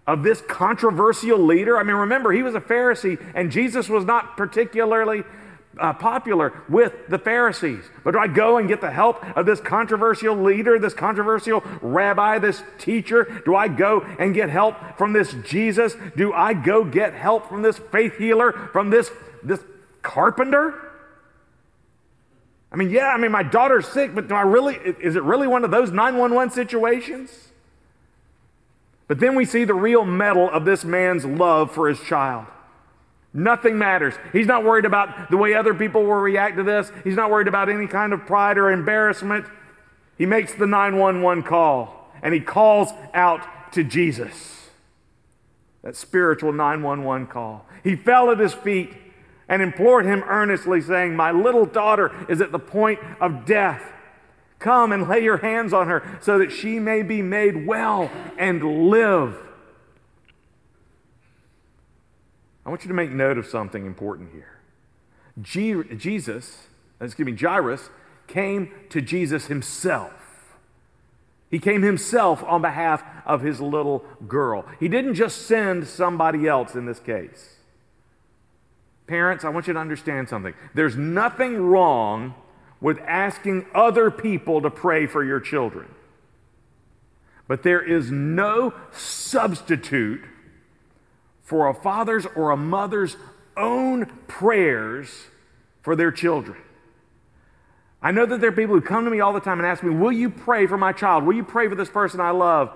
of 0.08 0.24
this 0.24 0.42
controversial 0.42 1.38
leader? 1.38 1.78
I 1.78 1.84
mean, 1.84 1.96
remember, 1.96 2.32
he 2.32 2.44
was 2.44 2.56
a 2.56 2.62
Pharisee, 2.62 3.22
and 3.36 3.52
Jesus 3.52 3.90
was 3.90 4.06
not 4.06 4.38
particularly 4.38 5.24
uh, 5.78 5.94
popular 5.94 6.54
with 6.68 6.94
the 7.08 7.20
Pharisees. 7.20 7.84
But 8.04 8.12
do 8.12 8.20
I 8.20 8.28
go 8.28 8.58
and 8.58 8.68
get 8.68 8.82
the 8.82 8.92
help 8.92 9.24
of 9.38 9.46
this 9.46 9.60
controversial 9.60 10.36
leader, 10.36 10.80
this 10.80 10.94
controversial 10.94 11.64
rabbi, 11.82 12.40
this 12.40 12.64
teacher? 12.78 13.42
Do 13.46 13.56
I 13.56 13.68
go 13.68 14.02
and 14.02 14.34
get 14.34 14.50
help 14.50 14.98
from 14.98 15.14
this 15.14 15.36
Jesus? 15.46 15.96
Do 16.16 16.34
I 16.34 16.54
go 16.54 16.84
get 16.84 17.14
help 17.14 17.48
from 17.48 17.62
this 17.62 17.78
faith 17.78 18.18
healer, 18.18 18.52
from 18.72 18.90
this, 18.90 19.12
this 19.44 19.62
carpenter? 20.02 20.74
I 22.72 22.76
mean, 22.76 22.90
yeah, 22.90 23.08
I 23.08 23.18
mean, 23.18 23.32
my 23.32 23.44
daughter's 23.44 23.88
sick, 23.88 24.14
but 24.14 24.28
do 24.28 24.36
I 24.36 24.42
really, 24.42 24.76
is 24.76 25.16
it 25.16 25.24
really 25.24 25.48
one 25.48 25.64
of 25.64 25.72
those 25.72 25.92
911 25.92 26.54
situations? 26.54 27.50
But 29.08 29.20
then 29.20 29.34
we 29.34 29.44
see 29.46 29.64
the 29.64 29.74
real 29.74 30.06
mettle 30.06 30.50
of 30.50 30.66
this 30.66 30.84
man's 30.84 31.26
love 31.26 31.72
for 31.72 31.90
his 31.90 32.00
child. 32.00 32.46
Nothing 33.34 33.78
matters. 33.78 34.16
He's 34.34 34.48
not 34.48 34.64
worried 34.64 34.86
about 34.86 35.30
the 35.30 35.38
way 35.38 35.54
other 35.54 35.74
people 35.74 36.04
will 36.04 36.16
react 36.16 36.58
to 36.58 36.64
this. 36.64 36.92
He's 37.04 37.16
not 37.16 37.30
worried 37.30 37.48
about 37.48 37.70
any 37.70 37.88
kind 37.88 38.12
of 38.12 38.26
pride 38.26 38.58
or 38.58 38.72
embarrassment. 38.72 39.46
He 40.18 40.26
makes 40.26 40.54
the 40.54 40.66
911 40.66 41.44
call 41.44 42.12
and 42.22 42.34
he 42.34 42.40
calls 42.40 42.90
out 43.14 43.72
to 43.74 43.84
Jesus. 43.84 44.70
That 45.84 45.96
spiritual 45.96 46.52
911 46.52 47.28
call. 47.28 47.66
He 47.84 47.96
fell 47.96 48.32
at 48.32 48.40
his 48.40 48.54
feet 48.54 48.94
and 49.48 49.62
implored 49.62 50.06
him 50.06 50.24
earnestly, 50.28 50.82
saying, 50.82 51.16
My 51.16 51.32
little 51.32 51.66
daughter 51.66 52.12
is 52.28 52.42
at 52.42 52.52
the 52.52 52.60
point 52.60 53.00
of 53.22 53.46
death. 53.46 53.84
Come 54.60 54.92
and 54.92 55.08
lay 55.08 55.24
your 55.24 55.38
hands 55.38 55.72
on 55.72 55.88
her 55.88 56.20
so 56.22 56.38
that 56.38 56.52
she 56.52 56.80
may 56.80 57.02
be 57.02 57.22
made 57.22 57.66
well 57.66 58.12
and 58.38 58.90
live. 58.90 59.49
I 62.70 62.72
want 62.72 62.84
you 62.84 62.90
to 62.90 62.94
make 62.94 63.10
note 63.10 63.40
of 63.40 63.48
something 63.48 63.88
important 63.88 64.30
here. 64.32 64.60
Jesus, 65.42 66.68
excuse 67.02 67.26
me, 67.26 67.36
Jairus 67.36 67.90
came 68.28 68.72
to 68.90 69.02
Jesus 69.02 69.48
himself. 69.48 70.54
He 71.50 71.58
came 71.58 71.82
himself 71.82 72.44
on 72.44 72.62
behalf 72.62 73.04
of 73.26 73.42
his 73.42 73.60
little 73.60 74.06
girl. 74.28 74.68
He 74.80 74.88
didn't 74.88 75.16
just 75.16 75.48
send 75.48 75.88
somebody 75.88 76.48
else 76.48 76.76
in 76.76 76.86
this 76.86 77.00
case. 77.00 77.56
Parents, 79.08 79.44
I 79.44 79.50
want 79.50 79.66
you 79.66 79.74
to 79.74 79.80
understand 79.80 80.30
something. 80.30 80.54
There's 80.76 80.96
nothing 80.96 81.58
wrong 81.58 82.36
with 82.80 83.00
asking 83.00 83.66
other 83.74 84.12
people 84.12 84.62
to 84.62 84.70
pray 84.70 85.08
for 85.08 85.24
your 85.24 85.40
children. 85.40 85.88
But 87.48 87.64
there 87.64 87.82
is 87.82 88.12
no 88.12 88.76
substitute 88.92 90.24
for 91.50 91.68
a 91.68 91.74
father's 91.74 92.28
or 92.36 92.52
a 92.52 92.58
mother's 92.58 93.18
own 93.58 94.06
prayers 94.28 95.10
for 95.82 95.96
their 95.96 96.12
children. 96.12 96.56
I 98.04 98.12
know 98.12 98.28
that 98.28 98.40
there 98.40 98.52
are 98.52 98.54
people 98.54 98.76
who 98.76 98.82
come 98.82 99.04
to 99.06 99.10
me 99.10 99.20
all 99.20 99.34
the 99.34 99.40
time 99.40 99.58
and 99.58 99.68
ask 99.68 99.82
me, 99.82 99.90
Will 99.90 100.12
you 100.12 100.30
pray 100.30 100.68
for 100.68 100.78
my 100.78 100.94
child? 100.94 101.24
Will 101.24 101.34
you 101.34 101.44
pray 101.44 101.68
for 101.68 101.74
this 101.74 101.90
person 101.90 102.22
I 102.22 102.30
love? 102.30 102.70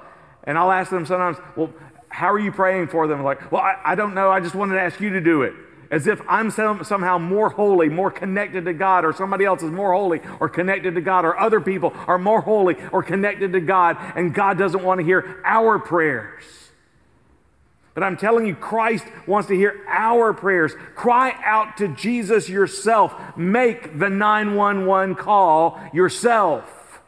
And 0.46 0.58
I'll 0.58 0.72
ask 0.72 0.90
them 0.90 1.06
sometimes, 1.06 1.38
Well, 1.56 1.72
how 2.10 2.34
are 2.34 2.40
you 2.40 2.52
praying 2.52 2.88
for 2.88 3.08
them? 3.08 3.24
Like, 3.24 3.52
well, 3.52 3.62
I, 3.62 3.80
I 3.84 3.96
don't 3.96 4.16
know. 4.16 4.32
I 4.32 4.40
just 4.40 4.56
wanted 4.56 4.74
to 4.74 4.82
ask 4.82 5.00
you 5.00 5.12
to 5.12 5.22
do 5.22 5.44
it. 5.44 5.54
As 5.92 6.08
if 6.08 6.20
I'm 6.28 6.50
some, 6.50 6.84
somehow 6.84 7.20
more 7.20 7.52
holy, 7.52 7.90
more 7.90 8.10
connected 8.10 8.66
to 8.66 8.74
God, 8.74 9.06
or 9.06 9.14
somebody 9.14 9.46
else 9.46 9.62
is 9.62 9.70
more 9.70 9.94
holy 9.94 10.22
or 10.40 10.50
connected 10.50 10.96
to 10.96 11.02
God, 11.02 11.26
or 11.26 11.40
other 11.40 11.62
people 11.62 11.94
are 12.08 12.18
more 12.18 12.42
holy 12.42 12.76
or 12.92 13.04
connected 13.04 13.54
to 13.54 13.60
God, 13.62 13.98
and 14.16 14.34
God 14.34 14.58
doesn't 14.58 14.84
want 14.84 15.00
to 15.00 15.06
hear 15.06 15.42
our 15.46 15.78
prayers. 15.78 16.63
But 17.94 18.04
I'm 18.04 18.18
telling 18.18 18.48
you, 18.48 18.56
Christ 18.56 19.06
wants 19.28 19.48
to 19.50 19.56
hear 19.56 19.82
our 19.88 20.34
prayers. 20.34 20.74
Cry 20.96 21.36
out 21.44 21.78
to 21.78 21.88
Jesus 21.90 22.50
yourself. 22.50 23.38
Make 23.38 24.00
the 24.00 24.10
911 24.10 25.16
call 25.16 25.80
yourself. 25.94 27.02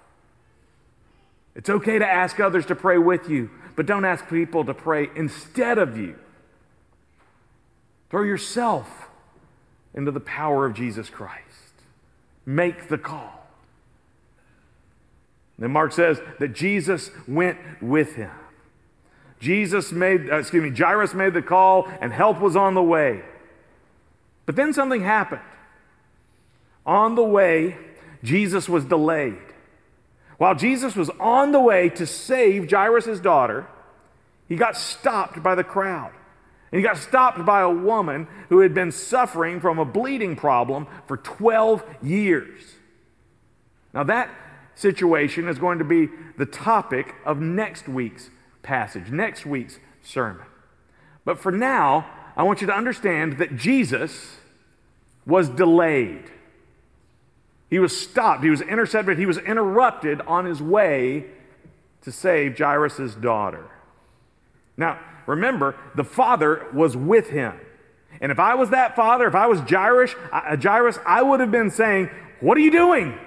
It's 1.56 1.70
okay 1.70 1.98
to 1.98 2.06
ask 2.06 2.40
others 2.40 2.66
to 2.68 2.76
pray 2.76 2.98
with 2.98 3.30
you, 3.30 3.50
but 3.76 3.86
don't 3.86 4.06
ask 4.06 4.28
people 4.28 4.66
to 4.66 4.74
pray 4.74 5.10
instead 5.16 5.78
of 5.78 5.98
you. 5.98 6.16
Throw 8.10 8.24
yourself 8.24 9.08
into 9.94 10.12
the 10.12 10.20
power 10.20 10.66
of 10.66 10.74
Jesus 10.74 11.10
Christ. 11.10 11.42
Make 12.46 12.90
the 12.90 12.98
call. 12.98 13.48
Then 15.58 15.72
Mark 15.72 15.94
says 15.94 16.20
that 16.40 16.50
Jesus 16.50 17.10
went 17.28 17.58
with 17.82 18.16
him. 18.16 18.32
Jesus 19.46 19.92
made, 19.92 20.32
uh, 20.32 20.38
excuse 20.38 20.64
me, 20.64 20.76
Jairus 20.76 21.14
made 21.14 21.36
the 21.36 21.42
call 21.44 21.88
and 22.02 22.12
help 22.12 22.42
was 22.42 22.56
on 22.56 22.74
the 22.74 22.82
way. 22.82 23.22
But 24.48 24.56
then 24.56 24.74
something 24.74 25.04
happened. 25.04 25.44
On 26.84 27.14
the 27.14 27.24
way, 27.24 27.78
Jesus 28.24 28.68
was 28.68 28.86
delayed. 28.86 29.38
While 30.40 30.56
Jesus 30.56 30.96
was 30.96 31.12
on 31.20 31.52
the 31.52 31.60
way 31.60 31.90
to 31.90 32.08
save 32.08 32.72
Jairus' 32.72 33.20
daughter, 33.20 33.68
he 34.50 34.56
got 34.56 34.76
stopped 34.76 35.44
by 35.44 35.54
the 35.54 35.64
crowd. 35.64 36.12
And 36.72 36.80
he 36.80 36.84
got 36.84 36.98
stopped 36.98 37.46
by 37.46 37.62
a 37.62 37.70
woman 37.70 38.28
who 38.50 38.62
had 38.62 38.74
been 38.74 38.92
suffering 38.92 39.60
from 39.62 39.78
a 39.78 39.86
bleeding 39.86 40.36
problem 40.36 40.88
for 41.06 41.18
12 41.18 41.84
years. 42.02 42.64
Now, 43.94 44.06
that 44.06 44.32
situation 44.74 45.48
is 45.48 45.60
going 45.60 45.78
to 45.78 45.86
be 45.86 46.10
the 46.36 46.48
topic 46.48 47.14
of 47.26 47.40
next 47.40 47.88
week's 47.88 48.32
passage, 48.66 49.10
next 49.10 49.46
week's 49.46 49.80
sermon. 50.02 50.46
But 51.24 51.40
for 51.40 51.52
now, 51.52 52.06
I 52.36 52.44
want 52.44 52.60
you 52.60 52.68
to 52.68 52.76
understand 52.76 53.38
that 53.38 53.56
Jesus 53.56 54.38
was 55.26 55.48
delayed. 55.48 56.26
He 57.70 57.80
was 57.80 57.98
stopped, 57.98 58.44
he 58.44 58.50
was 58.50 58.62
intercepted, 58.62 59.18
he 59.18 59.26
was 59.26 59.38
interrupted 59.38 60.22
on 60.22 60.46
his 60.46 60.62
way 60.62 61.26
to 62.02 62.12
save 62.12 62.58
Jairus' 62.58 63.16
daughter. 63.16 63.70
Now, 64.78 65.00
remember, 65.26 65.76
the 65.96 66.04
father 66.04 66.68
was 66.74 66.96
with 66.96 67.30
him. 67.30 67.60
And 68.22 68.32
if 68.32 68.40
I 68.40 68.56
was 68.56 68.70
that 68.70 68.96
father, 68.96 69.28
if 69.28 69.36
I 69.36 69.48
was 69.48 69.60
Jairus, 69.62 70.14
uh, 70.32 70.56
Jairus, 70.58 71.00
I 71.06 71.22
would 71.22 71.40
have 71.40 71.52
been 71.52 71.72
saying, 71.72 72.10
What 72.40 72.58
are 72.58 72.62
you 72.62 72.72
doing? 72.72 73.18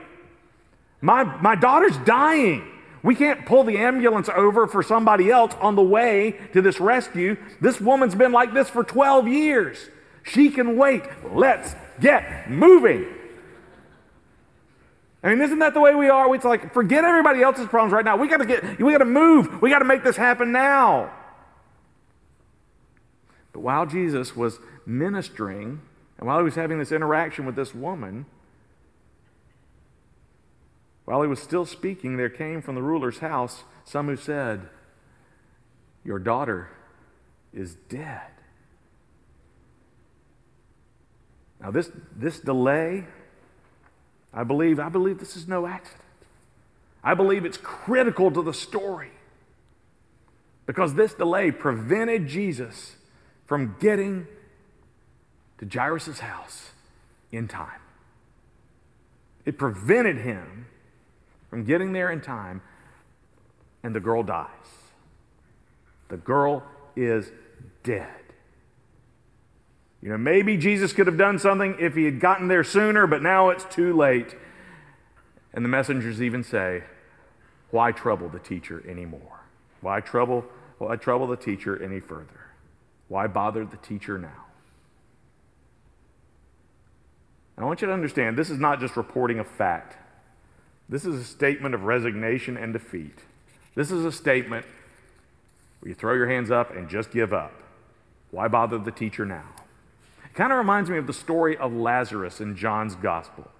My, 1.01 1.25
my 1.25 1.55
daughter's 1.55 1.97
dying. 1.99 2.67
We 3.03 3.15
can't 3.15 3.47
pull 3.47 3.65
the 3.65 3.79
ambulance 3.79 4.29
over 4.29 4.67
for 4.67 4.83
somebody 4.83 5.31
else 5.31 5.55
on 5.61 5.77
the 5.77 5.83
way 5.83 6.39
to 6.53 6.61
this 6.61 6.81
rescue. 6.81 7.37
This 7.61 7.81
woman's 7.81 8.15
been 8.15 8.33
like 8.33 8.53
this 8.55 8.69
for 8.69 8.83
12 8.83 9.29
years. 9.29 9.91
She 10.25 10.51
can 10.51 10.77
wait. 10.77 11.03
Let's 11.33 11.75
get 12.01 12.51
moving. 12.51 13.07
I 15.23 15.31
mean, 15.31 15.41
isn't 15.41 15.59
that 15.59 15.75
the 15.75 15.81
way 15.81 15.95
we 15.95 16.09
are? 16.09 16.33
It's 16.35 16.45
like, 16.45 16.73
forget 16.73 17.05
everybody 17.05 17.43
else's 17.43 17.67
problems 17.67 17.93
right 17.93 18.05
now. 18.05 18.17
We 18.17 18.29
gotta 18.29 18.47
get, 18.47 18.81
we 18.81 18.93
gotta 18.93 19.05
move. 19.05 19.61
We 19.61 19.71
gotta 19.71 19.85
make 19.85 20.05
this 20.05 20.17
happen 20.17 20.53
now. 20.53 21.13
But 23.53 23.61
while 23.61 23.87
Jesus 23.87 24.37
was 24.37 24.59
ministering, 24.87 25.81
and 26.19 26.27
while 26.27 26.39
he 26.39 26.45
was 26.45 26.55
having 26.55 26.79
this 26.79 26.93
interaction 26.93 27.47
with 27.47 27.57
this 27.57 27.75
woman, 27.75 28.27
while 31.09 31.23
he 31.23 31.29
was 31.29 31.41
still 31.41 31.65
speaking, 31.65 32.19
there 32.19 32.29
came 32.29 32.61
from 32.61 32.75
the 32.75 32.83
ruler's 32.83 33.21
house 33.21 33.65
some 33.83 34.09
who 34.09 34.17
said, 34.17 34.69
Your 36.05 36.19
daughter 36.19 36.69
is 37.51 37.77
dead. 37.89 38.31
Now, 41.63 41.71
this, 41.71 41.91
this 42.15 42.41
delay, 42.41 43.07
I 44.35 44.45
believe, 44.45 44.79
I 44.79 44.91
believe 44.91 45.19
this 45.19 45.35
is 45.35 45.49
no 45.49 45.67
accident. 45.67 46.05
I 47.03 47.15
believe 47.15 47.47
it's 47.47 47.57
critical 47.57 48.31
to 48.31 48.43
the 48.43 48.53
story 48.53 49.13
because 50.67 50.93
this 50.93 51.15
delay 51.15 51.53
prevented 51.53 52.27
Jesus 52.27 52.97
from 53.47 53.77
getting 53.81 54.27
to 55.57 55.67
Jairus' 55.67 56.19
house 56.19 56.73
in 57.33 57.49
time. 57.49 57.81
It 59.47 59.57
prevented 59.57 60.19
him 60.19 60.67
from 61.51 61.65
getting 61.65 61.93
there 61.93 62.11
in 62.11 62.21
time, 62.21 62.61
and 63.83 63.95
the 63.95 64.01
girl 64.01 64.23
dies. 64.23 64.49
The 66.09 66.17
girl 66.17 66.63
is 66.97 67.31
dead. 67.83 68.09
You 70.03 70.11
know, 70.11 70.19
maybe 70.19 70.57
Jesus 70.57 70.93
could 70.93 71.07
have 71.07 71.19
done 71.19 71.39
something 71.39 71.77
if 71.81 71.95
he 71.95 72.05
had 72.05 72.21
gotten 72.21 72.49
there 72.49 72.63
sooner, 72.63 73.07
but 73.07 73.23
now 73.23 73.49
it's 73.49 73.65
too 73.65 73.97
late. 73.97 74.37
And 75.53 75.65
the 75.65 75.69
messengers 75.69 76.23
even 76.23 76.45
say, 76.45 76.85
Why 77.71 77.93
trouble 77.93 78.29
the 78.29 78.39
teacher 78.39 78.85
anymore? 78.89 79.41
Why 79.81 80.01
trouble, 80.01 80.45
why 80.79 80.97
trouble 80.97 81.27
the 81.27 81.37
teacher 81.37 81.81
any 81.83 82.01
further? 82.01 82.47
Why 83.09 83.27
bother 83.27 83.65
the 83.65 83.77
teacher 83.79 84.19
now? 84.19 84.45
And 87.57 87.65
I 87.65 87.67
want 87.67 87.81
you 87.81 87.89
to 87.89 87.93
understand 87.93 88.39
this 88.39 88.51
is 88.51 88.59
not 88.59 88.79
just 88.79 88.97
reporting 88.97 89.41
a 89.41 89.45
fact. 89.45 89.97
This 90.89 91.05
is 91.05 91.21
a 91.21 91.25
statement 91.25 91.75
of 91.75 91.85
resignation 91.85 92.57
and 92.57 92.73
defeat. 92.73 93.19
This 93.75 93.91
is 93.91 94.05
a 94.05 94.13
statement 94.13 94.65
where 95.81 95.91
you 95.91 95.95
throw 95.95 96.15
your 96.15 96.29
hands 96.29 96.51
up 96.51 96.75
and 96.75 96.89
just 96.89 97.11
give 97.11 97.33
up. 97.33 97.53
Why 98.31 98.49
bother 98.49 98.79
the 98.79 98.91
teacher 98.91 99.25
now? 99.25 99.45
It 100.25 100.35
kind 100.35 100.53
of 100.53 100.59
reminds 100.59 100.91
me 100.91 100.99
of 100.99 101.07
the 101.07 101.13
story 101.13 101.57
of 101.57 101.73
Lazarus 101.73 102.41
in 102.41 102.57
John's 102.57 102.95
gospel. 102.95 103.51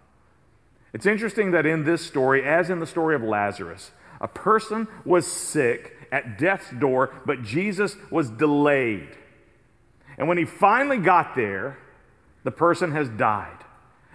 It's 0.93 1.07
interesting 1.07 1.51
that 1.51 1.67
in 1.67 1.85
this 1.85 2.05
story, 2.05 2.45
as 2.45 2.71
in 2.71 2.81
the 2.81 2.87
story 2.87 3.15
of 3.15 3.23
Lazarus, 3.23 3.91
a 4.21 4.29
person 4.29 4.89
was 5.05 5.27
sick 5.27 6.09
at 6.11 6.39
death's 6.39 6.71
door, 6.71 7.15
but 7.27 7.43
Jesus 7.43 7.97
was 8.11 8.31
delayed. 8.31 9.17
And 10.17 10.29
when 10.29 10.39
he 10.39 10.45
finally 10.45 10.99
got 10.99 11.37
there, 11.37 11.79
the 12.43 12.51
person 12.51 12.93
has 12.93 13.09
died. 13.09 13.65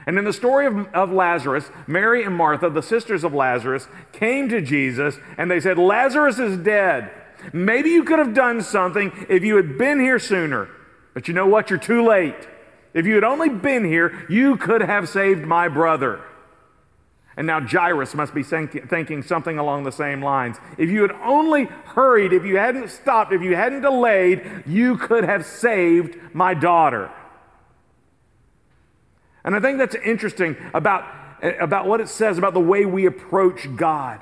And 0.06 0.18
in 0.18 0.26
the 0.26 0.34
story 0.34 0.66
of, 0.66 0.88
of, 0.94 1.12
Lazarus, 1.12 1.70
Mary 1.88 2.24
and 2.24 2.36
Martha, 2.36 2.70
the 2.70 2.82
sisters 2.82 3.24
of 3.24 3.34
Lazarus, 3.34 3.88
came 4.12 4.50
to 4.50 4.62
Jesus 4.62 5.18
and 5.38 5.50
they 5.50 5.60
said, 5.60 5.78
Lazarus 5.78 6.40
is 6.40 6.58
dead. 6.58 7.12
Maybe 7.52 7.90
you 7.90 8.04
could 8.04 8.20
have 8.20 8.34
done 8.34 8.62
something 8.62 9.26
if 9.30 9.44
you 9.44 9.56
had 9.56 9.78
been 9.78 10.00
here 10.00 10.20
sooner. 10.20 10.70
But 11.14 11.28
you 11.28 11.34
know 11.34 11.48
what? 11.48 11.70
You're 11.70 11.80
too 11.80 12.06
late. 12.06 12.48
If 12.94 13.06
you 13.06 13.16
had 13.16 13.24
only 13.24 13.50
been 13.50 13.86
here, 13.86 14.26
you 14.30 14.58
could 14.58 14.82
have 14.82 15.10
saved 15.10 15.46
my 15.46 15.68
brother. 15.68 16.22
And 17.36 17.48
now 17.48 17.60
Jairus 17.60 18.14
must 18.14 18.34
be 18.34 18.44
thinking 18.44 19.24
something 19.24 19.58
along 19.58 19.84
the 19.84 19.92
same 19.92 20.22
lines. 20.22 20.58
If 20.78 20.90
you 20.90 21.02
had 21.02 21.14
only 21.24 21.66
hurried, 21.66 22.32
if 22.32 22.46
you 22.46 22.58
hadn't 22.58 22.90
stopped, 22.90 23.34
if 23.34 23.42
you 23.42 23.56
hadn't 23.56 23.82
delayed, 23.82 24.64
you 24.68 24.98
could 24.98 25.24
have 25.24 25.46
saved 25.46 26.18
my 26.34 26.54
daughter. 26.54 27.12
And 29.44 29.56
I 29.56 29.60
think 29.60 29.78
that's 29.78 29.96
interesting 29.96 30.56
about, 30.74 31.06
about 31.60 31.86
what 31.86 32.02
it 32.02 32.08
says 32.08 32.38
about 32.38 32.54
the 32.54 32.60
way 32.60 32.86
we 32.86 33.06
approach 33.06 33.76
God. 33.76 34.22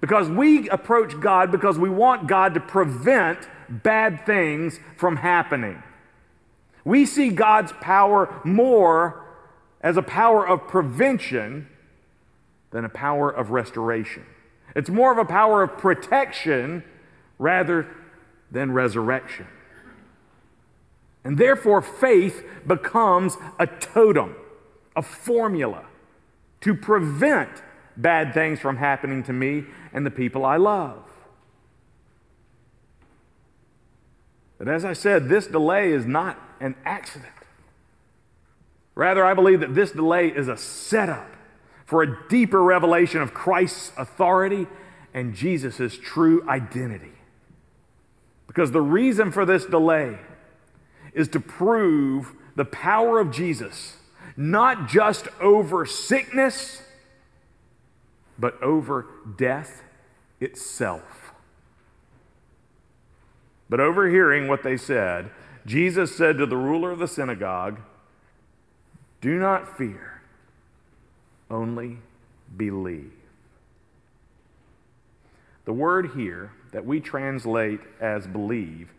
Because 0.00 0.28
we 0.28 0.68
approach 0.68 1.18
God 1.20 1.50
because 1.50 1.78
we 1.78 1.90
want 1.90 2.28
God 2.28 2.54
to 2.54 2.60
prevent 2.60 3.48
bad 3.68 4.24
things 4.26 4.78
from 4.96 5.16
happening. 5.16 5.82
We 6.84 7.06
see 7.06 7.30
God's 7.30 7.72
power 7.80 8.40
more 8.44 9.24
as 9.80 9.96
a 9.96 10.02
power 10.02 10.46
of 10.46 10.68
prevention 10.68 11.68
than 12.70 12.84
a 12.84 12.88
power 12.88 13.30
of 13.30 13.50
restoration. 13.50 14.24
It's 14.76 14.90
more 14.90 15.10
of 15.10 15.18
a 15.18 15.24
power 15.24 15.62
of 15.62 15.78
protection 15.78 16.84
rather 17.38 17.88
than 18.50 18.72
resurrection. 18.72 19.46
And 21.26 21.38
therefore, 21.38 21.82
faith 21.82 22.44
becomes 22.68 23.36
a 23.58 23.66
totem, 23.66 24.36
a 24.94 25.02
formula 25.02 25.84
to 26.60 26.72
prevent 26.72 27.50
bad 27.96 28.32
things 28.32 28.60
from 28.60 28.76
happening 28.76 29.24
to 29.24 29.32
me 29.32 29.64
and 29.92 30.06
the 30.06 30.10
people 30.12 30.44
I 30.44 30.56
love. 30.56 31.02
But 34.56 34.68
as 34.68 34.84
I 34.84 34.92
said, 34.92 35.28
this 35.28 35.48
delay 35.48 35.90
is 35.90 36.06
not 36.06 36.38
an 36.60 36.76
accident. 36.84 37.32
Rather, 38.94 39.26
I 39.26 39.34
believe 39.34 39.58
that 39.58 39.74
this 39.74 39.90
delay 39.90 40.28
is 40.28 40.46
a 40.46 40.56
setup 40.56 41.34
for 41.86 42.04
a 42.04 42.28
deeper 42.28 42.62
revelation 42.62 43.20
of 43.20 43.34
Christ's 43.34 43.90
authority 43.98 44.68
and 45.12 45.34
Jesus' 45.34 45.98
true 46.00 46.48
identity. 46.48 47.14
Because 48.46 48.70
the 48.70 48.80
reason 48.80 49.32
for 49.32 49.44
this 49.44 49.64
delay 49.64 50.20
is 51.16 51.28
to 51.28 51.40
prove 51.40 52.34
the 52.54 52.64
power 52.66 53.18
of 53.18 53.32
Jesus, 53.32 53.96
not 54.36 54.86
just 54.86 55.26
over 55.40 55.86
sickness, 55.86 56.82
but 58.38 58.62
over 58.62 59.06
death 59.36 59.82
itself. 60.40 61.32
But 63.68 63.80
overhearing 63.80 64.46
what 64.46 64.62
they 64.62 64.76
said, 64.76 65.30
Jesus 65.64 66.14
said 66.14 66.36
to 66.38 66.46
the 66.46 66.56
ruler 66.56 66.92
of 66.92 66.98
the 66.98 67.08
synagogue, 67.08 67.80
Do 69.22 69.38
not 69.38 69.78
fear, 69.78 70.20
only 71.50 71.98
believe. 72.56 73.12
The 75.64 75.72
word 75.72 76.10
here 76.14 76.52
that 76.72 76.84
we 76.84 77.00
translate 77.00 77.80
as 78.00 78.26
believe 78.26 78.92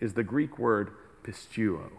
is 0.00 0.14
the 0.14 0.24
Greek 0.24 0.58
word 0.58 0.90
pisteuo. 1.30 1.90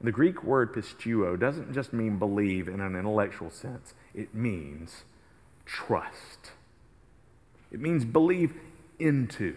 The 0.00 0.12
Greek 0.12 0.44
word 0.44 0.74
pisteuo 0.74 1.38
doesn't 1.38 1.72
just 1.72 1.92
mean 1.92 2.18
believe 2.18 2.68
in 2.68 2.80
an 2.80 2.94
intellectual 2.94 3.50
sense, 3.50 3.94
it 4.14 4.34
means 4.34 5.04
trust. 5.64 6.52
It 7.72 7.80
means 7.80 8.04
believe 8.04 8.54
into. 8.98 9.56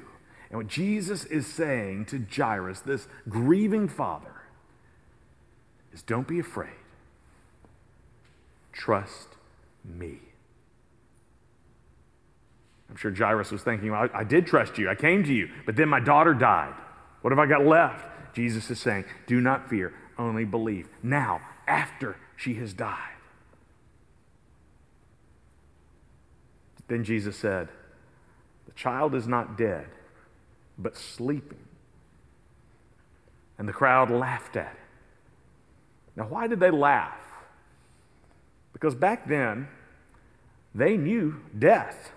And 0.49 0.57
what 0.57 0.67
Jesus 0.67 1.25
is 1.25 1.45
saying 1.45 2.05
to 2.05 2.25
Jairus, 2.33 2.79
this 2.79 3.07
grieving 3.27 3.89
father, 3.89 4.33
is 5.93 6.01
don't 6.01 6.27
be 6.27 6.39
afraid. 6.39 6.69
Trust 8.71 9.27
me. 9.83 10.19
I'm 12.89 12.95
sure 12.95 13.13
Jairus 13.13 13.51
was 13.51 13.63
thinking, 13.63 13.91
well, 13.91 14.07
I, 14.13 14.19
I 14.19 14.23
did 14.23 14.47
trust 14.47 14.77
you. 14.77 14.89
I 14.89 14.95
came 14.95 15.23
to 15.25 15.33
you, 15.33 15.49
but 15.65 15.75
then 15.75 15.89
my 15.89 15.99
daughter 15.99 16.33
died. 16.33 16.73
What 17.21 17.31
have 17.31 17.39
I 17.39 17.45
got 17.45 17.65
left? 17.65 18.16
Jesus 18.37 18.69
is 18.69 18.79
saying, 18.79 19.05
Do 19.25 19.41
not 19.41 19.67
fear, 19.67 19.95
only 20.19 20.45
believe. 20.45 20.87
Now, 21.01 21.41
after 21.67 22.17
she 22.35 22.53
has 22.53 22.71
died. 22.71 23.17
Then 26.87 27.03
Jesus 27.03 27.35
said, 27.35 27.69
The 28.67 28.73
child 28.73 29.15
is 29.15 29.27
not 29.27 29.57
dead, 29.57 29.87
but 30.77 30.95
sleeping. 30.95 31.65
And 33.57 33.67
the 33.67 33.73
crowd 33.73 34.11
laughed 34.11 34.55
at 34.55 34.67
him. 34.67 34.85
Now, 36.15 36.27
why 36.27 36.45
did 36.45 36.59
they 36.59 36.69
laugh? 36.69 37.17
Because 38.71 38.93
back 38.93 39.27
then, 39.27 39.67
they 40.75 40.95
knew 40.95 41.41
death. 41.57 42.11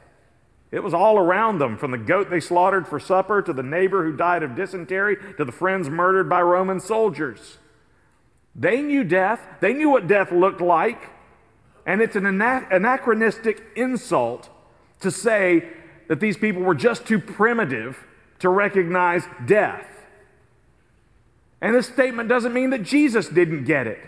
It 0.71 0.85
was 0.85 0.95
all 0.95 1.19
around 1.19 1.59
them, 1.59 1.77
from 1.77 1.91
the 1.91 1.99
goat 1.99 2.31
they 2.31 2.41
slaughtered 2.41 2.87
for 2.87 3.01
supper 3.01 3.43
to 3.43 3.53
the 3.53 3.63
neighbor 3.63 4.05
who 4.05 4.17
died 4.17 4.43
of 4.43 4.55
dysentery 4.55 5.17
to 5.37 5.45
the 5.45 5.53
friends 5.53 5.91
murdered 5.91 6.29
by 6.29 6.43
Roman 6.43 6.79
soldiers. 6.79 7.59
They 8.55 8.81
knew 8.81 9.03
death, 9.03 9.41
they 9.61 9.73
knew 9.73 9.91
what 9.91 10.07
death 10.07 10.31
looked 10.31 10.61
like, 10.61 11.11
and 11.87 12.01
it's 12.01 12.15
an 12.15 12.27
anachronistic 12.27 13.63
insult 13.75 14.49
to 15.01 15.11
say 15.11 15.69
that 16.09 16.21
these 16.21 16.37
people 16.37 16.63
were 16.63 16.75
just 16.75 17.07
too 17.07 17.19
primitive 17.19 18.05
to 18.39 18.49
recognize 18.49 19.25
death. 19.47 19.87
And 21.61 21.75
this 21.75 21.87
statement 21.87 22.29
doesn't 22.29 22.53
mean 22.53 22.71
that 22.71 22.83
Jesus 22.83 23.29
didn't 23.29 23.65
get 23.65 23.87
it, 23.87 23.99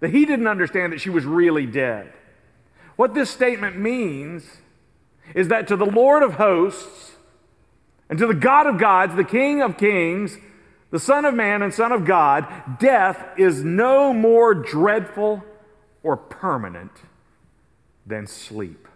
that 0.00 0.10
he 0.10 0.24
didn't 0.24 0.46
understand 0.46 0.92
that 0.92 1.00
she 1.00 1.10
was 1.10 1.24
really 1.24 1.66
dead. 1.66 2.12
What 2.96 3.14
this 3.14 3.30
statement 3.30 3.78
means 3.78 4.44
is 5.34 5.48
that 5.48 5.68
to 5.68 5.76
the 5.76 5.86
Lord 5.86 6.22
of 6.22 6.34
hosts 6.34 7.12
and 8.08 8.18
to 8.18 8.26
the 8.26 8.34
God 8.34 8.66
of 8.66 8.78
gods, 8.78 9.14
the 9.14 9.24
King 9.24 9.62
of 9.62 9.76
kings, 9.76 10.38
the 10.90 11.00
Son 11.00 11.24
of 11.24 11.34
man 11.34 11.62
and 11.62 11.74
Son 11.74 11.92
of 11.92 12.04
God, 12.04 12.78
death 12.78 13.26
is 13.36 13.64
no 13.64 14.12
more 14.12 14.54
dreadful 14.54 15.44
or 16.02 16.16
permanent 16.16 16.92
than 18.06 18.26
sleep. 18.26 18.86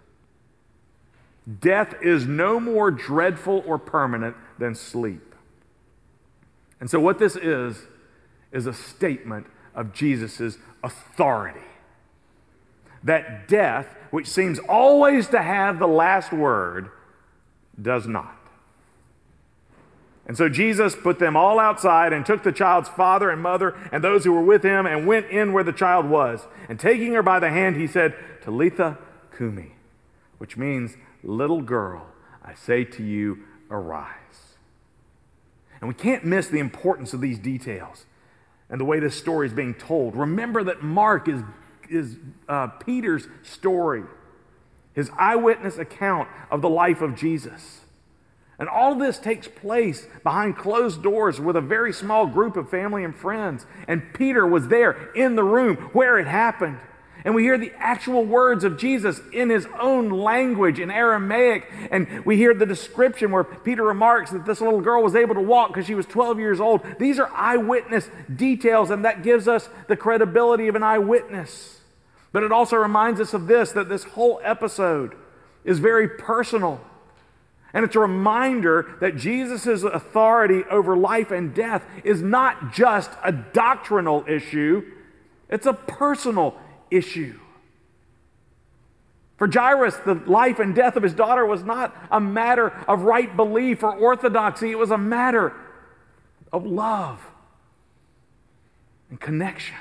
Death 1.61 1.95
is 2.01 2.27
no 2.27 2.61
more 2.61 2.91
dreadful 2.91 3.65
or 3.67 3.79
permanent 3.79 4.37
than 4.59 4.75
sleep. 4.75 5.35
And 6.79 6.89
so, 6.89 7.01
what 7.01 7.19
this 7.19 7.35
is, 7.35 7.87
is 8.53 8.67
a 8.67 8.73
statement 8.73 9.47
of 9.75 9.93
Jesus' 9.93 10.59
authority. 10.83 11.61
That 13.03 13.49
death 13.49 13.97
which 14.11 14.27
seems 14.27 14.59
always 14.59 15.29
to 15.29 15.41
have 15.41 15.79
the 15.79 15.87
last 15.87 16.33
word, 16.33 16.91
does 17.81 18.07
not. 18.07 18.37
And 20.27 20.37
so 20.37 20.49
Jesus 20.49 20.95
put 20.95 21.19
them 21.19 21.37
all 21.37 21.59
outside 21.59 22.13
and 22.13 22.25
took 22.25 22.43
the 22.43 22.53
child's 22.53 22.89
father 22.89 23.31
and 23.31 23.43
mother 23.43 23.77
and 23.91 24.05
those 24.05 24.25
who 24.25 24.33
were 24.33 24.43
with 24.43 24.63
him 24.63 24.87
and 24.87 25.07
went 25.07 25.27
in 25.27 25.53
where 25.53 25.65
the 25.65 25.73
child 25.73 26.07
was. 26.07 26.47
And 26.69 26.79
taking 26.79 27.15
her 27.15 27.23
by 27.23 27.41
the 27.41 27.51
hand, 27.51 27.77
he 27.77 27.87
said, 27.87 28.15
Talitha 28.43 28.99
cumi, 29.37 29.73
which 30.39 30.57
means, 30.57 30.97
Little 31.23 31.63
girl, 31.63 32.07
I 32.45 32.55
say 32.55 32.85
to 32.85 33.03
you, 33.03 33.41
arise. 33.71 34.55
And 35.81 35.89
we 35.89 35.95
can't 35.95 36.25
miss 36.25 36.49
the 36.49 36.59
importance 36.59 37.13
of 37.13 37.21
these 37.21 37.39
details 37.39 38.07
and 38.69 38.81
the 38.81 38.85
way 38.85 39.01
this 39.01 39.17
story 39.17 39.47
is 39.47 39.53
being 39.53 39.75
told. 39.75 40.15
Remember 40.15 40.63
that 40.63 40.83
Mark 40.83 41.29
is 41.29 41.43
is 41.91 42.17
uh, 42.49 42.69
Peter's 42.69 43.27
story, 43.43 44.05
his 44.95 45.11
eyewitness 45.19 45.79
account 45.79 46.29
of 46.51 46.63
the 46.63 46.69
life 46.69 47.03
of 47.03 47.17
Jesus. 47.17 47.81
And 48.61 48.69
all 48.69 48.95
this 48.95 49.19
takes 49.19 49.49
place 49.49 50.07
behind 50.23 50.57
closed 50.57 51.03
doors 51.03 51.41
with 51.41 51.57
a 51.57 51.63
very 51.63 51.95
small 51.95 52.27
group 52.27 52.59
of 52.59 52.69
family 52.69 53.05
and 53.05 53.17
friends. 53.17 53.65
And 53.89 54.13
Peter 54.13 54.47
was 54.47 54.69
there 54.69 55.11
in 55.15 55.35
the 55.35 55.43
room 55.43 55.77
where 55.95 56.19
it 56.19 56.27
happened. 56.27 56.79
And 57.25 57.35
we 57.35 57.43
hear 57.43 57.57
the 57.57 57.73
actual 57.79 58.25
words 58.25 58.63
of 58.63 58.79
Jesus 58.79 59.21
in 59.33 59.49
his 59.49 59.67
own 59.79 60.11
language 60.11 60.79
in 60.79 60.91
Aramaic. 60.91 61.71
And 61.91 62.25
we 62.27 62.37
hear 62.37 62.53
the 62.53 62.67
description 62.67 63.31
where 63.31 63.45
Peter 63.45 63.83
remarks 63.83 64.31
that 64.31 64.45
this 64.45 64.61
little 64.61 64.81
girl 64.83 65.03
was 65.03 65.15
able 65.15 65.35
to 65.35 65.41
walk 65.41 65.69
because 65.69 65.87
she 65.87 65.95
was 65.95 66.07
12 66.07 66.39
years 66.39 66.61
old. 66.61 66.83
These 66.99 67.19
are 67.19 67.31
eyewitness 67.35 68.11
details, 68.35 68.91
and 68.91 69.07
that 69.07 69.23
gives 69.23 69.49
us 69.49 69.71
the 69.89 69.97
credibility 69.97 70.69
of 70.69 70.77
an 70.77 70.83
eyewitness. 70.83 71.80
But 72.33 72.43
it 72.43 72.53
also 72.53 72.77
reminds 72.77 73.21
us 73.21 73.35
of 73.35 73.47
this 73.47 73.73
that 73.73 73.89
this 73.89 74.05
whole 74.05 74.41
episode 74.43 75.15
is 75.65 75.79
very 75.79 76.09
personal. 76.09 76.81
And 77.73 77.85
it's 77.85 77.97
a 77.97 78.01
reminder 78.01 78.97
that 79.01 79.17
Jesus' 79.17 79.83
authority 79.83 80.65
over 80.71 80.97
life 80.97 81.31
and 81.31 81.55
death 81.55 81.85
is 82.05 82.21
not 82.23 82.73
just 82.73 83.11
a 83.25 83.33
doctrinal 83.33 84.25
issue, 84.29 84.83
It's 85.49 85.67
a 85.67 85.73
personal 85.73 86.57
issue. 86.91 87.39
For 89.37 89.49
Jairus, 89.51 89.97
the 89.97 90.15
life 90.15 90.59
and 90.59 90.75
death 90.75 90.97
of 90.97 91.03
his 91.03 91.15
daughter 91.15 91.47
was 91.47 91.65
not 91.65 91.97
a 92.11 92.21
matter 92.21 92.69
of 92.87 93.03
right 93.03 93.35
belief 93.35 93.83
or 93.83 93.95
orthodoxy, 93.95 94.71
it 94.71 94.79
was 94.79 94.91
a 94.91 94.99
matter 94.99 95.55
of 96.53 96.67
love 96.67 97.25
and 99.09 99.19
connection 99.19 99.77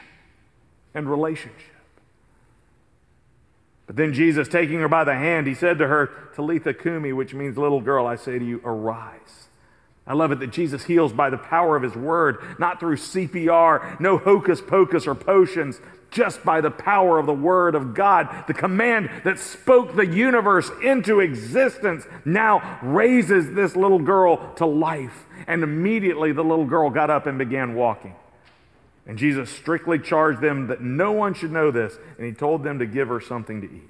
and 0.95 1.09
relationship. 1.09 1.78
But 3.89 3.95
then 3.95 4.13
Jesus, 4.13 4.47
taking 4.47 4.77
her 4.81 4.87
by 4.87 5.03
the 5.03 5.15
hand, 5.15 5.47
he 5.47 5.55
said 5.55 5.79
to 5.79 5.87
her, 5.87 6.11
Talitha 6.35 6.75
Kumi, 6.75 7.11
which 7.11 7.33
means 7.33 7.57
little 7.57 7.81
girl, 7.81 8.05
I 8.05 8.17
say 8.17 8.37
to 8.37 8.45
you, 8.45 8.61
arise. 8.63 9.47
I 10.05 10.13
love 10.13 10.31
it 10.31 10.37
that 10.41 10.51
Jesus 10.51 10.83
heals 10.83 11.11
by 11.11 11.31
the 11.31 11.39
power 11.39 11.75
of 11.75 11.81
his 11.81 11.95
word, 11.95 12.37
not 12.59 12.79
through 12.79 12.97
CPR, 12.97 13.99
no 13.99 14.19
hocus 14.19 14.61
pocus 14.61 15.07
or 15.07 15.15
potions, 15.15 15.81
just 16.11 16.45
by 16.45 16.61
the 16.61 16.69
power 16.69 17.17
of 17.17 17.25
the 17.25 17.33
word 17.33 17.73
of 17.73 17.95
God. 17.95 18.43
The 18.45 18.53
command 18.53 19.09
that 19.23 19.39
spoke 19.39 19.95
the 19.95 20.05
universe 20.05 20.69
into 20.83 21.19
existence 21.19 22.05
now 22.25 22.77
raises 22.83 23.55
this 23.55 23.75
little 23.75 23.97
girl 23.97 24.53
to 24.57 24.67
life. 24.67 25.25
And 25.47 25.63
immediately 25.63 26.31
the 26.31 26.43
little 26.43 26.65
girl 26.65 26.91
got 26.91 27.09
up 27.09 27.25
and 27.25 27.39
began 27.39 27.73
walking. 27.73 28.13
And 29.09 29.17
Jesus 29.17 29.49
strictly 29.49 29.97
charged 29.97 30.39
them 30.39 30.67
that 30.67 30.81
no 30.81 31.11
one 31.11 31.33
should 31.33 31.51
know 31.51 31.71
this, 31.71 31.97
and 32.17 32.27
he 32.27 32.31
told 32.31 32.63
them 32.63 32.77
to 32.77 32.85
give 32.85 33.07
her 33.07 33.19
something 33.19 33.59
to 33.59 33.65
eat. 33.65 33.89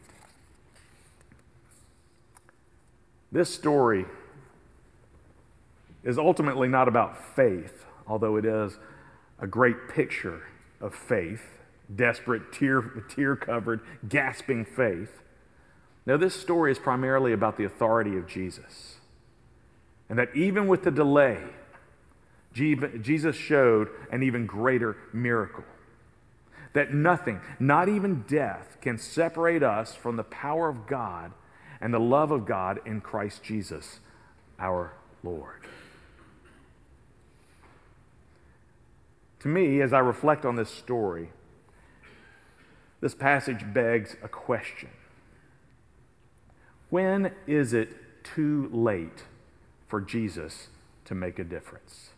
This 3.29 3.53
story 3.53 4.05
is 6.05 6.17
ultimately 6.17 6.69
not 6.69 6.87
about 6.87 7.35
faith, 7.35 7.83
although 8.07 8.37
it 8.37 8.45
is 8.45 8.77
a 9.39 9.45
great 9.45 9.89
picture 9.89 10.43
of 10.79 10.95
faith, 10.95 11.43
desperate, 11.93 12.53
tear, 12.53 12.81
tear 13.09 13.35
covered, 13.35 13.81
gasping 14.07 14.63
faith. 14.63 15.21
Now, 16.05 16.15
this 16.15 16.33
story 16.33 16.71
is 16.71 16.79
primarily 16.79 17.33
about 17.33 17.57
the 17.57 17.65
authority 17.65 18.15
of 18.15 18.25
Jesus. 18.25 18.95
And 20.07 20.17
that 20.17 20.33
even 20.33 20.69
with 20.69 20.83
the 20.83 20.91
delay, 20.91 21.43
Jesus 22.53 23.35
showed 23.35 23.89
an 24.11 24.23
even 24.23 24.45
greater 24.45 24.97
miracle. 25.13 25.63
That 26.73 26.93
nothing, 26.93 27.41
not 27.59 27.89
even 27.89 28.25
death, 28.27 28.77
can 28.81 28.97
separate 28.97 29.63
us 29.63 29.95
from 29.95 30.15
the 30.15 30.23
power 30.23 30.69
of 30.69 30.87
God 30.87 31.31
and 31.81 31.93
the 31.93 31.99
love 31.99 32.31
of 32.31 32.45
God 32.45 32.79
in 32.85 33.01
Christ 33.01 33.43
Jesus, 33.43 33.99
our 34.59 34.93
Lord. 35.23 35.65
To 39.39 39.47
me, 39.47 39.81
as 39.81 39.93
I 39.93 39.99
reflect 39.99 40.45
on 40.45 40.55
this 40.55 40.69
story, 40.69 41.29
this 43.01 43.15
passage 43.15 43.73
begs 43.73 44.15
a 44.21 44.27
question 44.27 44.89
When 46.89 47.31
is 47.47 47.73
it 47.73 48.23
too 48.23 48.69
late 48.73 49.23
for 49.87 50.01
Jesus 50.01 50.67
to 51.05 51.15
make 51.15 51.39
a 51.39 51.43
difference? 51.43 52.09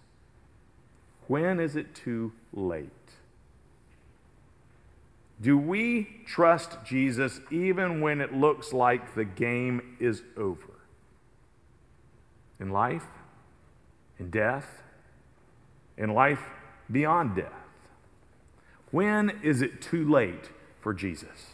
When 1.31 1.61
is 1.61 1.77
it 1.77 1.95
too 1.95 2.33
late? 2.51 2.89
Do 5.39 5.57
we 5.57 6.23
trust 6.25 6.79
Jesus 6.83 7.39
even 7.49 8.01
when 8.01 8.19
it 8.19 8.33
looks 8.33 8.73
like 8.73 9.15
the 9.15 9.23
game 9.23 9.95
is 9.97 10.23
over? 10.35 10.73
In 12.59 12.71
life, 12.71 13.05
in 14.19 14.29
death, 14.29 14.83
in 15.97 16.13
life 16.13 16.43
beyond 16.91 17.37
death. 17.37 17.53
When 18.91 19.29
is 19.41 19.61
it 19.61 19.81
too 19.81 20.11
late 20.11 20.49
for 20.81 20.93
Jesus? 20.93 21.51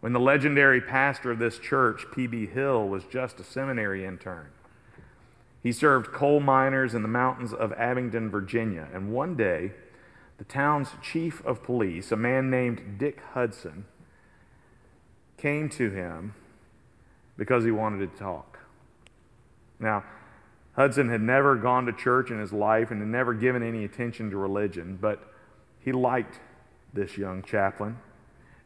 When 0.00 0.12
the 0.12 0.20
legendary 0.20 0.82
pastor 0.82 1.30
of 1.30 1.38
this 1.38 1.58
church, 1.58 2.04
P.B. 2.14 2.48
Hill, 2.48 2.86
was 2.86 3.04
just 3.04 3.40
a 3.40 3.44
seminary 3.44 4.04
intern, 4.04 4.48
he 5.62 5.72
served 5.72 6.12
coal 6.12 6.40
miners 6.40 6.94
in 6.94 7.02
the 7.02 7.08
mountains 7.08 7.52
of 7.52 7.72
Abingdon, 7.74 8.30
Virginia. 8.30 8.88
And 8.94 9.12
one 9.12 9.36
day, 9.36 9.72
the 10.38 10.44
town's 10.44 10.88
chief 11.02 11.44
of 11.44 11.62
police, 11.62 12.10
a 12.10 12.16
man 12.16 12.50
named 12.50 12.98
Dick 12.98 13.20
Hudson, 13.34 13.84
came 15.36 15.68
to 15.70 15.90
him 15.90 16.34
because 17.36 17.64
he 17.64 17.70
wanted 17.70 18.10
to 18.10 18.18
talk. 18.18 18.58
Now, 19.78 20.04
Hudson 20.76 21.08
had 21.08 21.20
never 21.20 21.56
gone 21.56 21.86
to 21.86 21.92
church 21.92 22.30
in 22.30 22.38
his 22.38 22.52
life 22.52 22.90
and 22.90 23.00
had 23.00 23.08
never 23.08 23.34
given 23.34 23.62
any 23.62 23.84
attention 23.84 24.30
to 24.30 24.36
religion, 24.36 24.98
but 25.00 25.32
he 25.80 25.92
liked 25.92 26.40
this 26.92 27.18
young 27.18 27.42
chaplain 27.42 27.98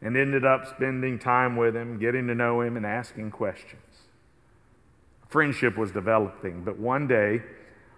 and 0.01 0.15
ended 0.15 0.45
up 0.45 0.67
spending 0.67 1.17
time 1.17 1.55
with 1.55 1.75
him, 1.75 1.97
getting 1.97 2.27
to 2.27 2.35
know 2.35 2.61
him, 2.61 2.77
and 2.77 2.85
asking 2.85 3.31
questions. 3.31 3.94
Friendship 5.35 5.75
was 5.75 5.91
developing, 5.91 6.63
but 6.63 6.79
one 6.79 7.07
day, 7.07 7.41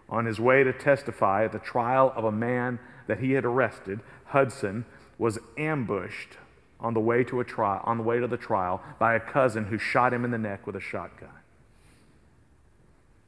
on 0.10 0.26
his 0.26 0.40
way 0.40 0.64
to 0.64 0.74
testify 0.74 1.46
at 1.46 1.52
the 1.52 1.60
trial 1.60 2.12
of 2.16 2.24
a 2.24 2.32
man 2.32 2.80
that 3.06 3.20
he 3.20 3.34
had 3.34 3.46
arrested, 3.46 4.00
Hudson 4.26 4.86
was 5.20 5.38
ambushed 5.56 6.38
on 6.80 6.96
the 6.96 7.00
way 7.00 7.24
to 7.26 7.40
a 7.40 7.44
trial, 7.44 7.84
on 7.84 7.98
the 7.98 8.04
way 8.04 8.20
to 8.20 8.26
the 8.26 8.38
trial 8.38 8.82
by 8.98 9.14
a 9.14 9.20
cousin 9.20 9.66
who 9.66 9.78
shot 9.78 10.16
him 10.16 10.26
in 10.26 10.32
the 10.32 10.40
neck 10.40 10.66
with 10.66 10.76
a 10.76 10.80
shotgun 10.80 11.30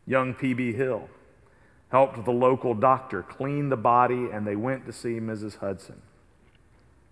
young 0.08 0.34
P.B. 0.34 0.74
Hill, 0.74 1.08
helped 1.92 2.26
the 2.26 2.32
local 2.32 2.74
doctor 2.74 3.22
clean 3.22 3.70
the 3.70 3.78
body, 3.78 4.30
and 4.34 4.48
they 4.48 4.56
went 4.56 4.88
to 4.88 4.92
see 4.92 5.20
Mrs. 5.20 5.60
Hudson. 5.60 6.02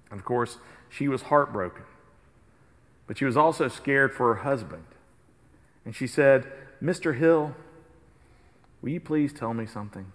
of 0.09 0.25
course, 0.25 0.57
she 0.89 1.07
was 1.07 1.21
heartbroken, 1.21 1.83
but 3.05 3.19
she 3.19 3.25
was 3.25 3.37
also 3.37 3.67
scared 3.67 4.15
for 4.15 4.33
her 4.33 4.41
husband. 4.41 4.85
And 5.85 5.95
she 5.95 6.07
said, 6.07 6.51
Mr. 6.81 7.17
Hill, 7.17 7.55
will 8.81 8.89
you 8.89 8.99
please 8.99 9.33
tell 9.33 9.53
me 9.53 9.65
something? 9.65 10.11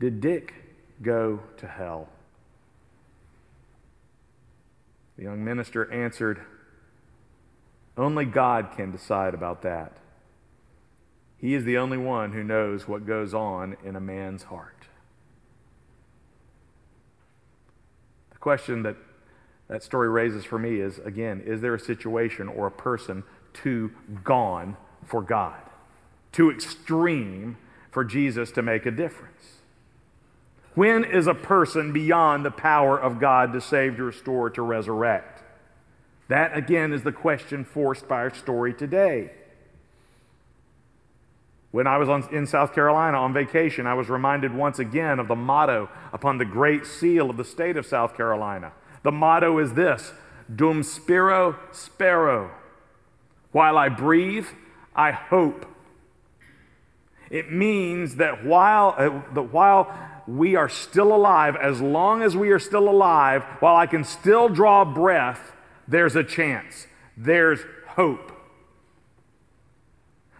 Did 0.00 0.20
Dick 0.20 0.54
go 1.02 1.40
to 1.58 1.66
hell? 1.66 2.08
The 5.16 5.24
young 5.24 5.44
minister 5.44 5.90
answered, 5.92 6.40
Only 7.96 8.24
God 8.24 8.72
can 8.76 8.90
decide 8.90 9.34
about 9.34 9.62
that. 9.62 9.96
He 11.36 11.54
is 11.54 11.64
the 11.64 11.78
only 11.78 11.98
one 11.98 12.32
who 12.32 12.42
knows 12.42 12.88
what 12.88 13.06
goes 13.06 13.32
on 13.34 13.76
in 13.84 13.94
a 13.94 14.00
man's 14.00 14.44
heart. 14.44 14.86
The 18.30 18.38
question 18.38 18.82
that 18.82 18.96
that 19.68 19.82
story 19.82 20.08
raises 20.08 20.44
for 20.44 20.58
me 20.58 20.80
is 20.80 20.98
again, 20.98 21.42
is 21.44 21.60
there 21.60 21.74
a 21.74 21.80
situation 21.80 22.48
or 22.48 22.66
a 22.66 22.72
person 22.72 23.22
too 23.52 23.92
gone 24.24 24.76
for 25.08 25.22
God, 25.22 25.60
too 26.32 26.50
extreme 26.50 27.56
for 27.90 28.04
Jesus 28.04 28.50
to 28.52 28.62
make 28.62 28.86
a 28.86 28.90
difference? 28.90 29.58
When 30.74 31.02
is 31.02 31.26
a 31.26 31.34
person 31.34 31.92
beyond 31.92 32.44
the 32.44 32.52
power 32.52 32.96
of 32.96 33.18
God 33.18 33.52
to 33.52 33.60
save, 33.60 33.96
to 33.96 34.04
restore, 34.04 34.48
to 34.50 34.62
resurrect? 34.62 35.42
That, 36.28 36.56
again, 36.56 36.92
is 36.92 37.02
the 37.02 37.12
question 37.12 37.64
forced 37.64 38.06
by 38.06 38.18
our 38.18 38.34
story 38.34 38.74
today. 38.74 39.30
When 41.70 41.86
I 41.86 41.98
was 41.98 42.08
on, 42.08 42.28
in 42.32 42.46
South 42.46 42.74
Carolina 42.74 43.18
on 43.18 43.32
vacation, 43.32 43.86
I 43.86 43.94
was 43.94 44.08
reminded 44.08 44.54
once 44.54 44.78
again 44.78 45.18
of 45.18 45.28
the 45.28 45.36
motto 45.36 45.90
upon 46.12 46.38
the 46.38 46.44
great 46.44 46.86
seal 46.86 47.28
of 47.28 47.36
the 47.36 47.44
state 47.44 47.76
of 47.76 47.84
South 47.84 48.16
Carolina. 48.16 48.72
The 49.02 49.12
motto 49.12 49.58
is 49.58 49.74
this 49.74 50.12
Dum 50.54 50.82
spiro 50.82 51.58
spero. 51.72 52.50
While 53.52 53.76
I 53.76 53.88
breathe, 53.88 54.46
I 54.98 55.12
hope. 55.12 55.64
It 57.30 57.52
means 57.52 58.16
that 58.16 58.44
while, 58.44 58.94
uh, 58.98 59.32
that 59.34 59.52
while 59.52 59.94
we 60.26 60.56
are 60.56 60.68
still 60.68 61.14
alive, 61.14 61.54
as 61.54 61.80
long 61.80 62.20
as 62.20 62.36
we 62.36 62.50
are 62.50 62.58
still 62.58 62.88
alive, 62.88 63.44
while 63.60 63.76
I 63.76 63.86
can 63.86 64.02
still 64.02 64.48
draw 64.48 64.84
breath, 64.84 65.52
there's 65.86 66.16
a 66.16 66.24
chance. 66.24 66.88
There's 67.16 67.60
hope. 67.86 68.32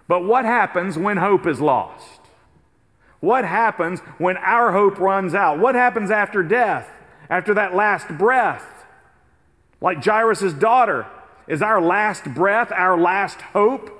But 0.09 0.25
what 0.25 0.45
happens 0.45 0.99
when 0.99 1.19
hope 1.19 1.47
is 1.47 1.61
lost? 1.61 2.21
What 3.21 3.45
happens 3.45 4.01
when 4.19 4.37
our 4.39 4.73
hope 4.73 4.99
runs 4.99 5.35
out? 5.35 5.61
What 5.61 5.77
happens 5.77 6.11
after 6.11 6.43
death, 6.43 6.91
after 7.31 7.55
that 7.55 7.77
last 7.77 8.09
breath? 8.09 8.87
Like 9.81 10.05
Jairus' 10.05 10.53
daughter, 10.55 11.07
is 11.47 11.63
our 11.63 11.81
last 11.81 12.25
breath 12.35 12.73
our 12.73 12.99
last 12.99 13.41
hope? 13.41 13.98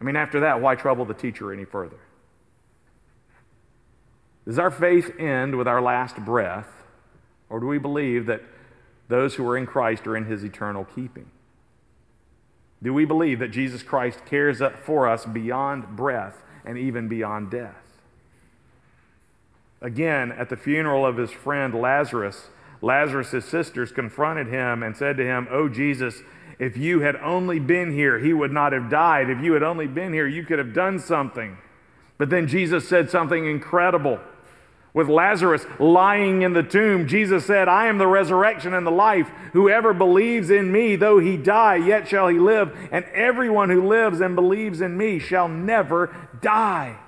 I 0.00 0.04
mean, 0.04 0.16
after 0.16 0.40
that, 0.40 0.60
why 0.60 0.74
trouble 0.76 1.04
the 1.04 1.14
teacher 1.14 1.52
any 1.52 1.64
further? 1.64 1.98
Does 4.46 4.58
our 4.58 4.70
faith 4.70 5.12
end 5.18 5.56
with 5.56 5.68
our 5.68 5.82
last 5.82 6.16
breath, 6.16 6.68
or 7.48 7.60
do 7.60 7.66
we 7.66 7.78
believe 7.78 8.26
that 8.26 8.42
those 9.08 9.34
who 9.34 9.46
are 9.48 9.56
in 9.56 9.66
Christ 9.66 10.06
are 10.06 10.16
in 10.16 10.24
his 10.24 10.42
eternal 10.42 10.84
keeping? 10.84 11.30
Do 12.82 12.94
we 12.94 13.04
believe 13.04 13.40
that 13.40 13.48
Jesus 13.48 13.82
Christ 13.82 14.24
cares 14.24 14.62
for 14.82 15.06
us 15.06 15.26
beyond 15.26 15.96
breath 15.96 16.42
and 16.64 16.78
even 16.78 17.08
beyond 17.08 17.50
death? 17.50 17.76
Again, 19.82 20.32
at 20.32 20.48
the 20.48 20.56
funeral 20.56 21.04
of 21.04 21.16
his 21.16 21.30
friend 21.30 21.74
Lazarus, 21.74 22.48
Lazarus' 22.82 23.44
sisters 23.44 23.92
confronted 23.92 24.46
him 24.46 24.82
and 24.82 24.96
said 24.96 25.16
to 25.18 25.24
him, 25.24 25.46
Oh, 25.50 25.68
Jesus, 25.68 26.22
if 26.60 26.76
you 26.76 27.00
had 27.00 27.16
only 27.16 27.58
been 27.58 27.90
here, 27.90 28.18
he 28.18 28.34
would 28.34 28.52
not 28.52 28.74
have 28.74 28.90
died. 28.90 29.30
If 29.30 29.42
you 29.42 29.54
had 29.54 29.62
only 29.62 29.86
been 29.86 30.12
here, 30.12 30.26
you 30.26 30.44
could 30.44 30.58
have 30.58 30.74
done 30.74 30.98
something. 30.98 31.56
But 32.18 32.28
then 32.28 32.46
Jesus 32.46 32.86
said 32.86 33.08
something 33.08 33.46
incredible. 33.46 34.20
With 34.92 35.08
Lazarus 35.08 35.64
lying 35.78 36.42
in 36.42 36.52
the 36.52 36.62
tomb, 36.62 37.08
Jesus 37.08 37.46
said, 37.46 37.66
I 37.66 37.86
am 37.86 37.96
the 37.96 38.06
resurrection 38.06 38.74
and 38.74 38.86
the 38.86 38.90
life. 38.90 39.30
Whoever 39.54 39.94
believes 39.94 40.50
in 40.50 40.70
me, 40.70 40.96
though 40.96 41.18
he 41.18 41.38
die, 41.38 41.76
yet 41.76 42.06
shall 42.06 42.28
he 42.28 42.38
live. 42.38 42.76
And 42.92 43.06
everyone 43.06 43.70
who 43.70 43.88
lives 43.88 44.20
and 44.20 44.36
believes 44.36 44.82
in 44.82 44.98
me 44.98 45.18
shall 45.18 45.48
never 45.48 46.14
die. 46.42 46.98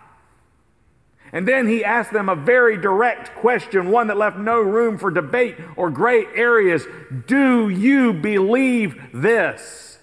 And 1.33 1.49
then 1.49 1.67
he 1.67 1.83
asked 1.83 2.13
them 2.13 2.29
a 2.29 2.37
very 2.37 2.77
direct 2.77 3.35
question, 3.37 3.91
one 3.91 4.09
that 4.09 4.19
left 4.19 4.37
no 4.37 4.61
room 4.61 4.99
for 4.99 5.11
debate 5.11 5.57
or 5.77 5.91
gray 5.91 6.27
areas. 6.35 6.87
Do 7.27 7.71
you 7.71 8.13
believe 8.13 9.01
this? 9.15 9.99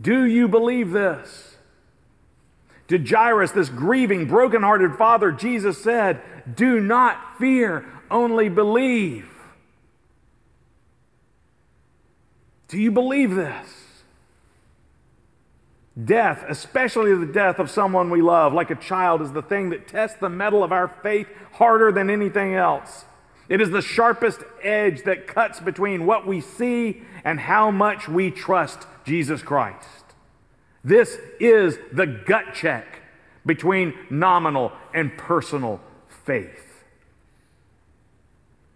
Do 0.00 0.24
you 0.24 0.48
believe 0.48 0.90
this? 0.90 1.56
To 2.88 2.98
Jairus, 2.98 3.52
this 3.52 3.70
grieving, 3.70 4.26
brokenhearted 4.26 4.96
father, 4.96 5.32
Jesus 5.32 5.82
said, 5.82 6.20
Do 6.54 6.78
not 6.78 7.38
fear, 7.38 7.86
only 8.10 8.50
believe. 8.50 9.30
Do 12.68 12.78
you 12.78 12.90
believe 12.90 13.34
this? 13.34 13.81
Death, 16.02 16.44
especially 16.48 17.14
the 17.14 17.26
death 17.26 17.58
of 17.58 17.70
someone 17.70 18.08
we 18.08 18.22
love, 18.22 18.54
like 18.54 18.70
a 18.70 18.74
child, 18.74 19.20
is 19.20 19.32
the 19.32 19.42
thing 19.42 19.70
that 19.70 19.86
tests 19.86 20.18
the 20.18 20.30
mettle 20.30 20.64
of 20.64 20.72
our 20.72 20.88
faith 20.88 21.28
harder 21.52 21.92
than 21.92 22.08
anything 22.08 22.54
else. 22.54 23.04
It 23.48 23.60
is 23.60 23.70
the 23.70 23.82
sharpest 23.82 24.40
edge 24.62 25.02
that 25.02 25.26
cuts 25.26 25.60
between 25.60 26.06
what 26.06 26.26
we 26.26 26.40
see 26.40 27.02
and 27.24 27.38
how 27.38 27.70
much 27.70 28.08
we 28.08 28.30
trust 28.30 28.86
Jesus 29.04 29.42
Christ. 29.42 29.88
This 30.82 31.18
is 31.38 31.78
the 31.92 32.06
gut 32.06 32.54
check 32.54 33.02
between 33.44 33.94
nominal 34.08 34.72
and 34.94 35.16
personal 35.18 35.80
faith. 36.08 36.84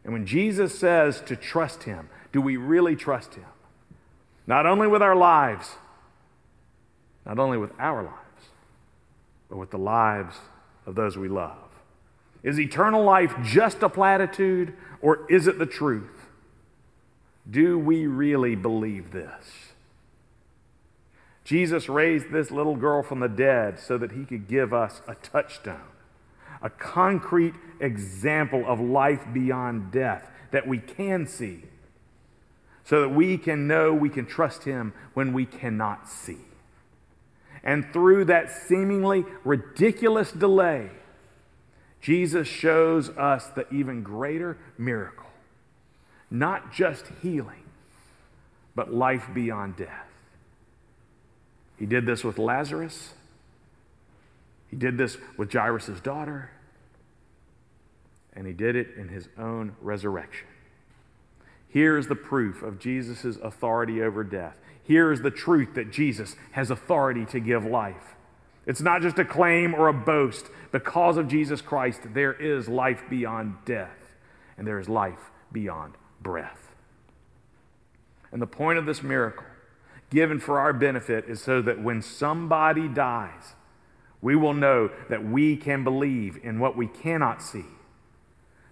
And 0.05 0.12
when 0.12 0.26
Jesus 0.26 0.79
says 0.79 1.20
to 1.22 1.35
trust 1.35 1.85
Him, 1.85 2.11
do 2.33 2.40
we 2.40 2.57
really 2.57 2.94
trust 2.94 3.35
Him? 3.35 3.46
Not 4.46 4.66
only 4.66 4.87
with 4.87 5.02
our 5.02 5.16
lives, 5.16 5.76
not 7.27 7.39
only 7.41 7.59
with 7.59 7.73
our 7.79 8.05
lives, 8.05 8.49
but 9.49 9.59
with 9.59 9.71
the 9.71 9.79
lives 9.79 10.37
of 10.87 10.95
those 10.95 11.19
we 11.19 11.29
love. 11.29 11.59
Is 12.43 12.61
eternal 12.61 13.03
life 13.03 13.35
just 13.43 13.83
a 13.83 13.89
platitude 13.89 14.73
or 15.03 15.31
is 15.31 15.49
it 15.49 15.59
the 15.59 15.67
truth? 15.67 16.29
Do 17.49 17.79
we 17.79 18.07
really 18.07 18.55
believe 18.55 19.11
this? 19.11 19.73
Jesus 21.45 21.89
raised 21.89 22.31
this 22.33 22.51
little 22.51 22.77
girl 22.77 23.03
from 23.03 23.21
the 23.21 23.29
dead 23.29 23.79
so 23.79 23.99
that 23.99 24.12
he 24.12 24.25
could 24.25 24.49
give 24.49 24.73
us 24.73 25.01
a 25.07 25.15
touchstone, 25.17 25.81
a 26.61 26.71
concrete 26.71 27.55
example 27.81 28.65
of 28.67 28.81
life 28.81 29.25
beyond 29.33 29.93
death 29.93 30.29
that 30.51 30.67
we 30.67 30.79
can 30.79 31.27
see, 31.27 31.62
so 32.85 33.01
that 33.01 33.11
we 33.11 33.39
can 33.39 33.69
know 33.69 33.93
we 33.93 34.09
can 34.09 34.27
trust 34.27 34.65
him 34.65 34.93
when 35.15 35.33
we 35.33 35.47
cannot 35.47 36.09
see. 36.09 36.39
And 37.66 37.92
through 37.92 38.26
that 38.26 38.50
seemingly 38.50 39.26
ridiculous 39.44 40.33
delay, 40.33 40.88
Jesus 42.00 42.48
shows 42.48 43.11
us 43.11 43.48
the 43.48 43.68
even 43.70 44.02
greater 44.02 44.57
miracle 44.79 45.26
not 46.31 46.72
just 46.72 47.07
healing, 47.22 47.62
but 48.74 48.92
life 48.92 49.29
beyond 49.33 49.76
death. 49.76 50.09
He 51.79 51.87
did 51.87 52.07
this 52.07 52.24
with 52.24 52.38
Lazarus, 52.38 53.14
he 54.70 54.76
did 54.76 54.98
this 54.98 55.16
with 55.37 55.52
Jairus' 55.52 56.00
daughter, 56.00 56.50
and 58.33 58.46
he 58.46 58.52
did 58.52 58.76
it 58.76 58.88
in 58.96 59.09
his 59.09 59.29
own 59.38 59.76
resurrection. 59.81 60.48
Here 61.68 61.96
is 61.96 62.09
the 62.09 62.16
proof 62.16 62.62
of 62.62 62.79
Jesus' 62.79 63.37
authority 63.37 64.02
over 64.02 64.24
death. 64.24 64.59
Here 64.87 65.12
is 65.12 65.22
the 65.22 65.31
truth 65.31 65.75
that 65.75 65.90
Jesus 65.90 66.37
has 66.53 66.70
authority 66.70 67.25
to 67.27 67.40
give 67.40 67.64
life. 67.64 68.14
It's 68.66 68.81
not 68.81 69.03
just 69.03 69.18
a 69.18 69.25
claim 69.25 69.75
or 69.75 69.88
a 69.88 69.92
boast. 69.92 70.46
Because 70.70 71.16
of 71.16 71.29
Jesus 71.29 71.61
Christ, 71.61 72.01
there 72.14 72.33
is 72.33 72.68
life 72.68 73.03
beyond 73.09 73.57
death, 73.64 74.14
and 74.57 74.66
there 74.66 74.79
is 74.79 74.88
life 74.88 75.31
beyond 75.53 75.94
breath. 76.20 76.75
And 78.31 78.42
the 78.42 78.46
point 78.46 78.79
of 78.79 78.87
this 78.87 79.03
miracle, 79.03 79.46
given 80.11 80.38
for 80.38 80.59
our 80.59 80.72
benefit, 80.72 81.25
is 81.27 81.42
so 81.42 81.62
that 81.62 81.83
when 81.83 82.03
somebody 82.03 82.88
dies, 82.88 83.55
we 84.20 84.37
will 84.37 84.55
know 84.55 84.90
that 85.09 85.25
we 85.25 85.57
can 85.57 85.85
believe 85.85 86.38
in 86.42 86.59
what 86.59 86.77
we 86.77 86.87
cannot 86.87 87.42
see 87.42 87.64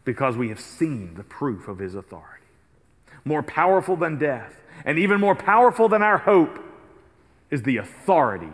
because 0.05 0.37
we 0.37 0.49
have 0.49 0.61
seen 0.61 1.15
the 1.15 1.25
proof 1.25 1.67
of 1.67 1.79
his 1.79 1.95
authority. 1.95 2.44
More 3.25 3.43
powerful 3.43 3.97
than 3.97 4.19
death, 4.19 4.55
and 4.85 4.99
even 4.99 5.21
more 5.21 5.35
powerful 5.35 5.89
than 5.89 6.03
our 6.03 6.19
hope 6.19 6.59
is 7.51 7.63
the 7.63 7.77
authority 7.77 8.53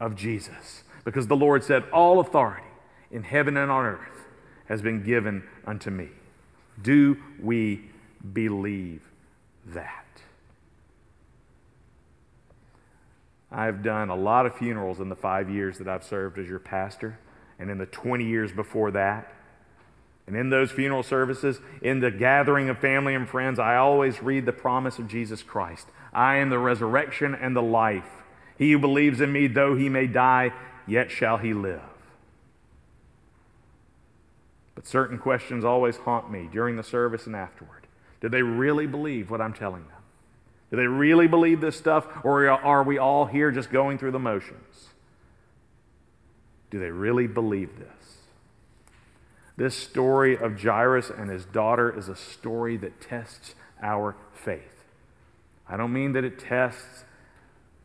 of 0.00 0.16
Jesus. 0.16 0.84
Because 1.04 1.26
the 1.26 1.36
Lord 1.36 1.64
said, 1.64 1.84
All 1.92 2.20
authority 2.20 2.66
in 3.10 3.22
heaven 3.22 3.56
and 3.56 3.70
on 3.70 3.84
earth 3.84 4.24
has 4.66 4.82
been 4.82 5.02
given 5.02 5.44
unto 5.66 5.90
me. 5.90 6.08
Do 6.80 7.16
we 7.40 7.90
believe 8.32 9.02
that? 9.66 10.02
I've 13.50 13.82
done 13.82 14.08
a 14.08 14.16
lot 14.16 14.46
of 14.46 14.56
funerals 14.56 14.98
in 14.98 15.10
the 15.10 15.16
five 15.16 15.50
years 15.50 15.76
that 15.78 15.86
I've 15.86 16.04
served 16.04 16.38
as 16.38 16.48
your 16.48 16.58
pastor, 16.58 17.18
and 17.58 17.70
in 17.70 17.76
the 17.76 17.86
20 17.86 18.24
years 18.24 18.50
before 18.50 18.90
that. 18.92 19.32
And 20.26 20.36
in 20.36 20.50
those 20.50 20.70
funeral 20.70 21.02
services, 21.02 21.60
in 21.80 22.00
the 22.00 22.10
gathering 22.10 22.68
of 22.68 22.78
family 22.78 23.14
and 23.14 23.28
friends, 23.28 23.58
I 23.58 23.76
always 23.76 24.22
read 24.22 24.46
the 24.46 24.52
promise 24.52 24.98
of 24.98 25.08
Jesus 25.08 25.42
Christ 25.42 25.88
I 26.12 26.36
am 26.36 26.50
the 26.50 26.58
resurrection 26.58 27.34
and 27.34 27.56
the 27.56 27.62
life. 27.62 28.22
He 28.58 28.72
who 28.72 28.78
believes 28.78 29.20
in 29.20 29.32
me, 29.32 29.46
though 29.46 29.74
he 29.74 29.88
may 29.88 30.06
die, 30.06 30.52
yet 30.86 31.10
shall 31.10 31.38
he 31.38 31.54
live. 31.54 31.80
But 34.74 34.86
certain 34.86 35.18
questions 35.18 35.64
always 35.64 35.96
haunt 35.96 36.30
me 36.30 36.48
during 36.52 36.76
the 36.76 36.82
service 36.82 37.26
and 37.26 37.34
afterward. 37.34 37.86
Do 38.20 38.28
they 38.28 38.42
really 38.42 38.86
believe 38.86 39.30
what 39.30 39.40
I'm 39.40 39.52
telling 39.52 39.82
them? 39.88 40.02
Do 40.70 40.76
they 40.76 40.86
really 40.86 41.26
believe 41.26 41.60
this 41.60 41.76
stuff, 41.76 42.06
or 42.24 42.48
are 42.48 42.82
we 42.82 42.96
all 42.98 43.26
here 43.26 43.50
just 43.50 43.70
going 43.70 43.98
through 43.98 44.12
the 44.12 44.18
motions? 44.18 44.88
Do 46.70 46.78
they 46.78 46.90
really 46.90 47.26
believe 47.26 47.78
this? 47.78 48.21
This 49.62 49.76
story 49.76 50.36
of 50.36 50.60
Jairus 50.60 51.08
and 51.08 51.30
his 51.30 51.44
daughter 51.44 51.96
is 51.96 52.08
a 52.08 52.16
story 52.16 52.76
that 52.78 53.00
tests 53.00 53.54
our 53.80 54.16
faith. 54.34 54.82
I 55.68 55.76
don't 55.76 55.92
mean 55.92 56.14
that 56.14 56.24
it 56.24 56.40
tests 56.40 57.04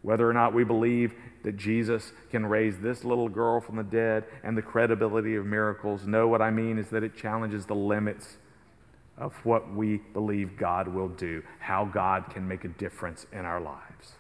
whether 0.02 0.28
or 0.28 0.34
not 0.34 0.56
we 0.56 0.64
believe 0.64 1.14
that 1.44 1.56
Jesus 1.56 2.14
can 2.32 2.48
raise 2.48 2.80
this 2.80 3.04
little 3.04 3.30
girl 3.30 3.62
from 3.62 3.76
the 3.76 3.84
dead 3.84 4.24
and 4.44 4.58
the 4.58 4.64
credibility 4.64 5.36
of 5.36 5.46
miracles. 5.46 6.08
No, 6.08 6.28
what 6.28 6.42
I 6.42 6.50
mean 6.50 6.80
is 6.80 6.90
that 6.90 7.04
it 7.04 7.16
challenges 7.16 7.68
the 7.68 7.76
limits 7.76 8.38
of 9.16 9.36
what 9.46 9.72
we 9.72 9.98
believe 9.98 10.58
God 10.58 10.88
will 10.88 11.10
do, 11.10 11.44
how 11.60 11.86
God 11.86 12.32
can 12.32 12.48
make 12.48 12.64
a 12.64 12.70
difference 12.70 13.28
in 13.32 13.46
our 13.46 13.62
lives. 13.62 14.14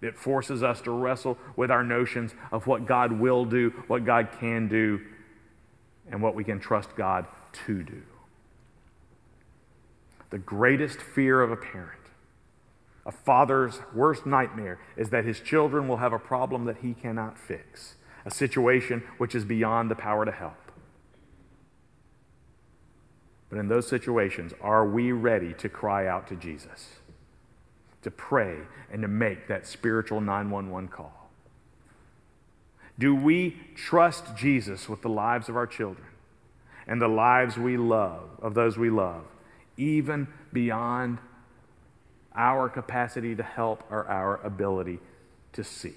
It 0.00 0.16
forces 0.16 0.62
us 0.62 0.80
to 0.82 0.92
wrestle 0.92 1.38
with 1.56 1.72
our 1.72 1.82
notions 1.82 2.36
of 2.52 2.68
what 2.68 2.86
God 2.86 3.10
will 3.10 3.44
do, 3.44 3.70
what 3.88 4.04
God 4.04 4.28
can 4.38 4.68
do, 4.68 5.00
and 6.10 6.22
what 6.22 6.34
we 6.34 6.44
can 6.44 6.60
trust 6.60 6.96
God 6.96 7.26
to 7.66 7.82
do. 7.82 8.02
The 10.30 10.38
greatest 10.38 11.00
fear 11.00 11.40
of 11.40 11.50
a 11.50 11.56
parent, 11.56 12.00
a 13.06 13.12
father's 13.12 13.80
worst 13.94 14.26
nightmare, 14.26 14.78
is 14.96 15.10
that 15.10 15.24
his 15.24 15.40
children 15.40 15.88
will 15.88 15.96
have 15.96 16.12
a 16.12 16.18
problem 16.18 16.64
that 16.66 16.78
he 16.78 16.94
cannot 16.94 17.38
fix, 17.38 17.96
a 18.24 18.30
situation 18.30 19.02
which 19.18 19.34
is 19.34 19.44
beyond 19.44 19.90
the 19.90 19.96
power 19.96 20.24
to 20.24 20.32
help. 20.32 20.70
But 23.48 23.58
in 23.58 23.66
those 23.66 23.88
situations, 23.88 24.52
are 24.60 24.86
we 24.86 25.10
ready 25.10 25.52
to 25.54 25.68
cry 25.68 26.06
out 26.06 26.28
to 26.28 26.36
Jesus, 26.36 27.00
to 28.02 28.10
pray, 28.10 28.58
and 28.92 29.02
to 29.02 29.08
make 29.08 29.48
that 29.48 29.66
spiritual 29.66 30.20
911 30.20 30.88
call? 30.88 31.19
Do 33.00 33.14
we 33.14 33.56
trust 33.74 34.36
Jesus 34.36 34.86
with 34.86 35.00
the 35.00 35.08
lives 35.08 35.48
of 35.48 35.56
our 35.56 35.66
children 35.66 36.06
and 36.86 37.00
the 37.00 37.08
lives 37.08 37.56
we 37.56 37.78
love, 37.78 38.28
of 38.42 38.52
those 38.52 38.76
we 38.76 38.90
love, 38.90 39.24
even 39.78 40.28
beyond 40.52 41.16
our 42.36 42.68
capacity 42.68 43.34
to 43.34 43.42
help 43.42 43.84
or 43.90 44.06
our 44.06 44.38
ability 44.44 44.98
to 45.54 45.64
see? 45.64 45.94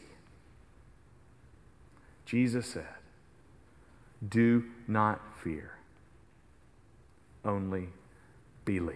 Jesus 2.26 2.68
said, 2.68 2.88
Do 4.26 4.64
not 4.88 5.20
fear, 5.44 5.72
only 7.44 7.90
believe. 8.64 8.96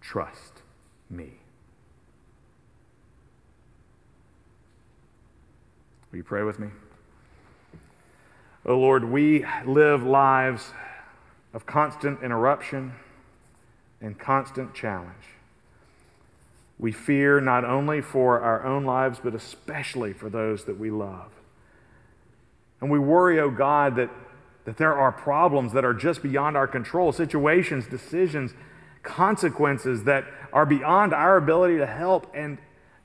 Trust 0.00 0.62
me. 1.10 1.40
Will 6.10 6.18
you 6.18 6.24
pray 6.24 6.42
with 6.42 6.58
me? 6.58 6.68
Oh 8.64 8.78
Lord, 8.78 9.04
we 9.04 9.44
live 9.66 10.02
lives 10.02 10.72
of 11.52 11.66
constant 11.66 12.22
interruption 12.22 12.92
and 14.00 14.18
constant 14.18 14.74
challenge. 14.74 15.12
We 16.78 16.92
fear 16.92 17.40
not 17.40 17.64
only 17.64 18.00
for 18.00 18.40
our 18.40 18.64
own 18.64 18.84
lives, 18.84 19.20
but 19.22 19.34
especially 19.34 20.12
for 20.12 20.30
those 20.30 20.64
that 20.64 20.78
we 20.78 20.90
love. 20.90 21.30
And 22.80 22.90
we 22.90 22.98
worry, 22.98 23.40
oh 23.40 23.50
God, 23.50 23.96
that, 23.96 24.10
that 24.64 24.76
there 24.76 24.94
are 24.94 25.10
problems 25.10 25.72
that 25.72 25.84
are 25.84 25.94
just 25.94 26.22
beyond 26.22 26.56
our 26.56 26.68
control, 26.68 27.12
situations, 27.12 27.86
decisions, 27.86 28.54
consequences 29.02 30.04
that 30.04 30.24
are 30.52 30.64
beyond 30.64 31.12
our 31.12 31.36
ability 31.36 31.78
to 31.78 31.86
help. 31.86 32.30
And, 32.34 32.58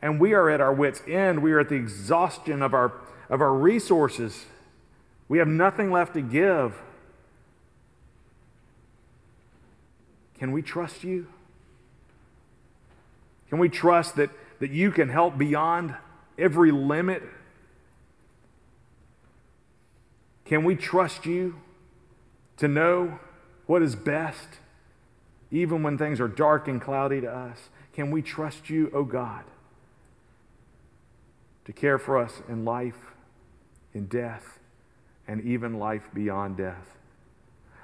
and 0.04 0.20
we 0.20 0.34
are 0.34 0.50
at 0.50 0.60
our 0.60 0.74
wits' 0.74 1.02
end. 1.08 1.42
We 1.42 1.54
are 1.54 1.62
at 1.62 1.70
the 1.70 1.76
exhaustion 1.76 2.62
of 2.62 2.74
our, 2.74 2.92
of 3.30 3.40
our 3.40 3.54
resources. 3.54 4.46
We 5.30 5.38
have 5.38 5.48
nothing 5.48 5.92
left 5.92 6.14
to 6.16 6.22
give. 6.22 6.76
Can 10.38 10.52
we 10.52 10.62
trust 10.62 11.06
you? 11.06 11.28
Can 13.48 13.60
we 13.60 13.70
trust 13.70 14.18
that, 14.18 14.30
that 14.60 14.72
you 14.72 14.92
can 14.92 15.08
help 15.08 15.38
beyond 15.38 15.96
every 16.38 16.72
limit? 16.72 17.24
Can 20.44 20.66
we 20.66 20.76
trust 20.76 21.26
you 21.26 21.62
to 22.58 22.68
know 22.68 23.20
what 23.68 23.82
is 23.82 23.96
best, 23.96 24.50
even 25.50 25.82
when 25.82 25.98
things 25.98 26.20
are 26.20 26.28
dark 26.28 26.68
and 26.68 26.82
cloudy 26.82 27.22
to 27.22 27.32
us? 27.32 27.70
Can 27.94 28.12
we 28.12 28.22
trust 28.22 28.70
you, 28.70 28.92
O 28.94 28.98
oh 29.00 29.04
God, 29.06 29.46
to 31.66 31.74
care 31.74 31.98
for 31.98 32.18
us 32.18 32.42
in 32.48 32.66
life, 32.66 33.14
in 33.94 34.08
death, 34.08 34.60
and 35.28 35.42
even 35.42 35.80
life 35.80 36.10
beyond 36.14 36.58
death? 36.58 36.98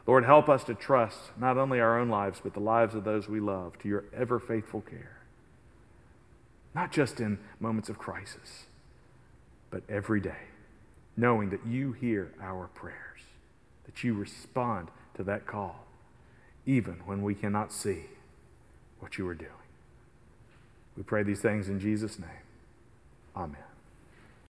Lord, 0.07 0.25
help 0.25 0.49
us 0.49 0.63
to 0.65 0.73
trust 0.73 1.31
not 1.39 1.57
only 1.57 1.79
our 1.79 1.99
own 1.99 2.09
lives, 2.09 2.39
but 2.43 2.53
the 2.53 2.59
lives 2.59 2.95
of 2.95 3.03
those 3.03 3.27
we 3.27 3.39
love 3.39 3.77
to 3.79 3.87
your 3.87 4.05
ever 4.13 4.39
faithful 4.39 4.81
care 4.81 5.19
not 6.75 6.91
just 6.91 7.19
in 7.19 7.39
moments 7.59 7.89
of 7.89 7.97
crisis, 7.97 8.65
but 9.69 9.83
every 9.89 10.21
day, 10.21 10.47
knowing 11.17 11.49
that 11.49 11.65
you 11.65 11.91
hear 11.93 12.31
our 12.41 12.67
prayers, 12.67 13.21
that 13.85 14.03
you 14.03 14.13
respond 14.13 14.89
to 15.15 15.23
that 15.23 15.45
call, 15.45 15.85
even 16.65 17.01
when 17.05 17.21
we 17.21 17.35
cannot 17.35 17.71
see 17.71 18.05
what 18.99 19.17
you 19.17 19.27
are 19.27 19.35
doing. 19.35 19.51
We 20.95 21.03
pray 21.03 21.23
these 21.23 21.41
things 21.41 21.69
in 21.69 21.79
Jesus' 21.79 22.19
name. 22.19 22.29
Amen. 23.35 23.68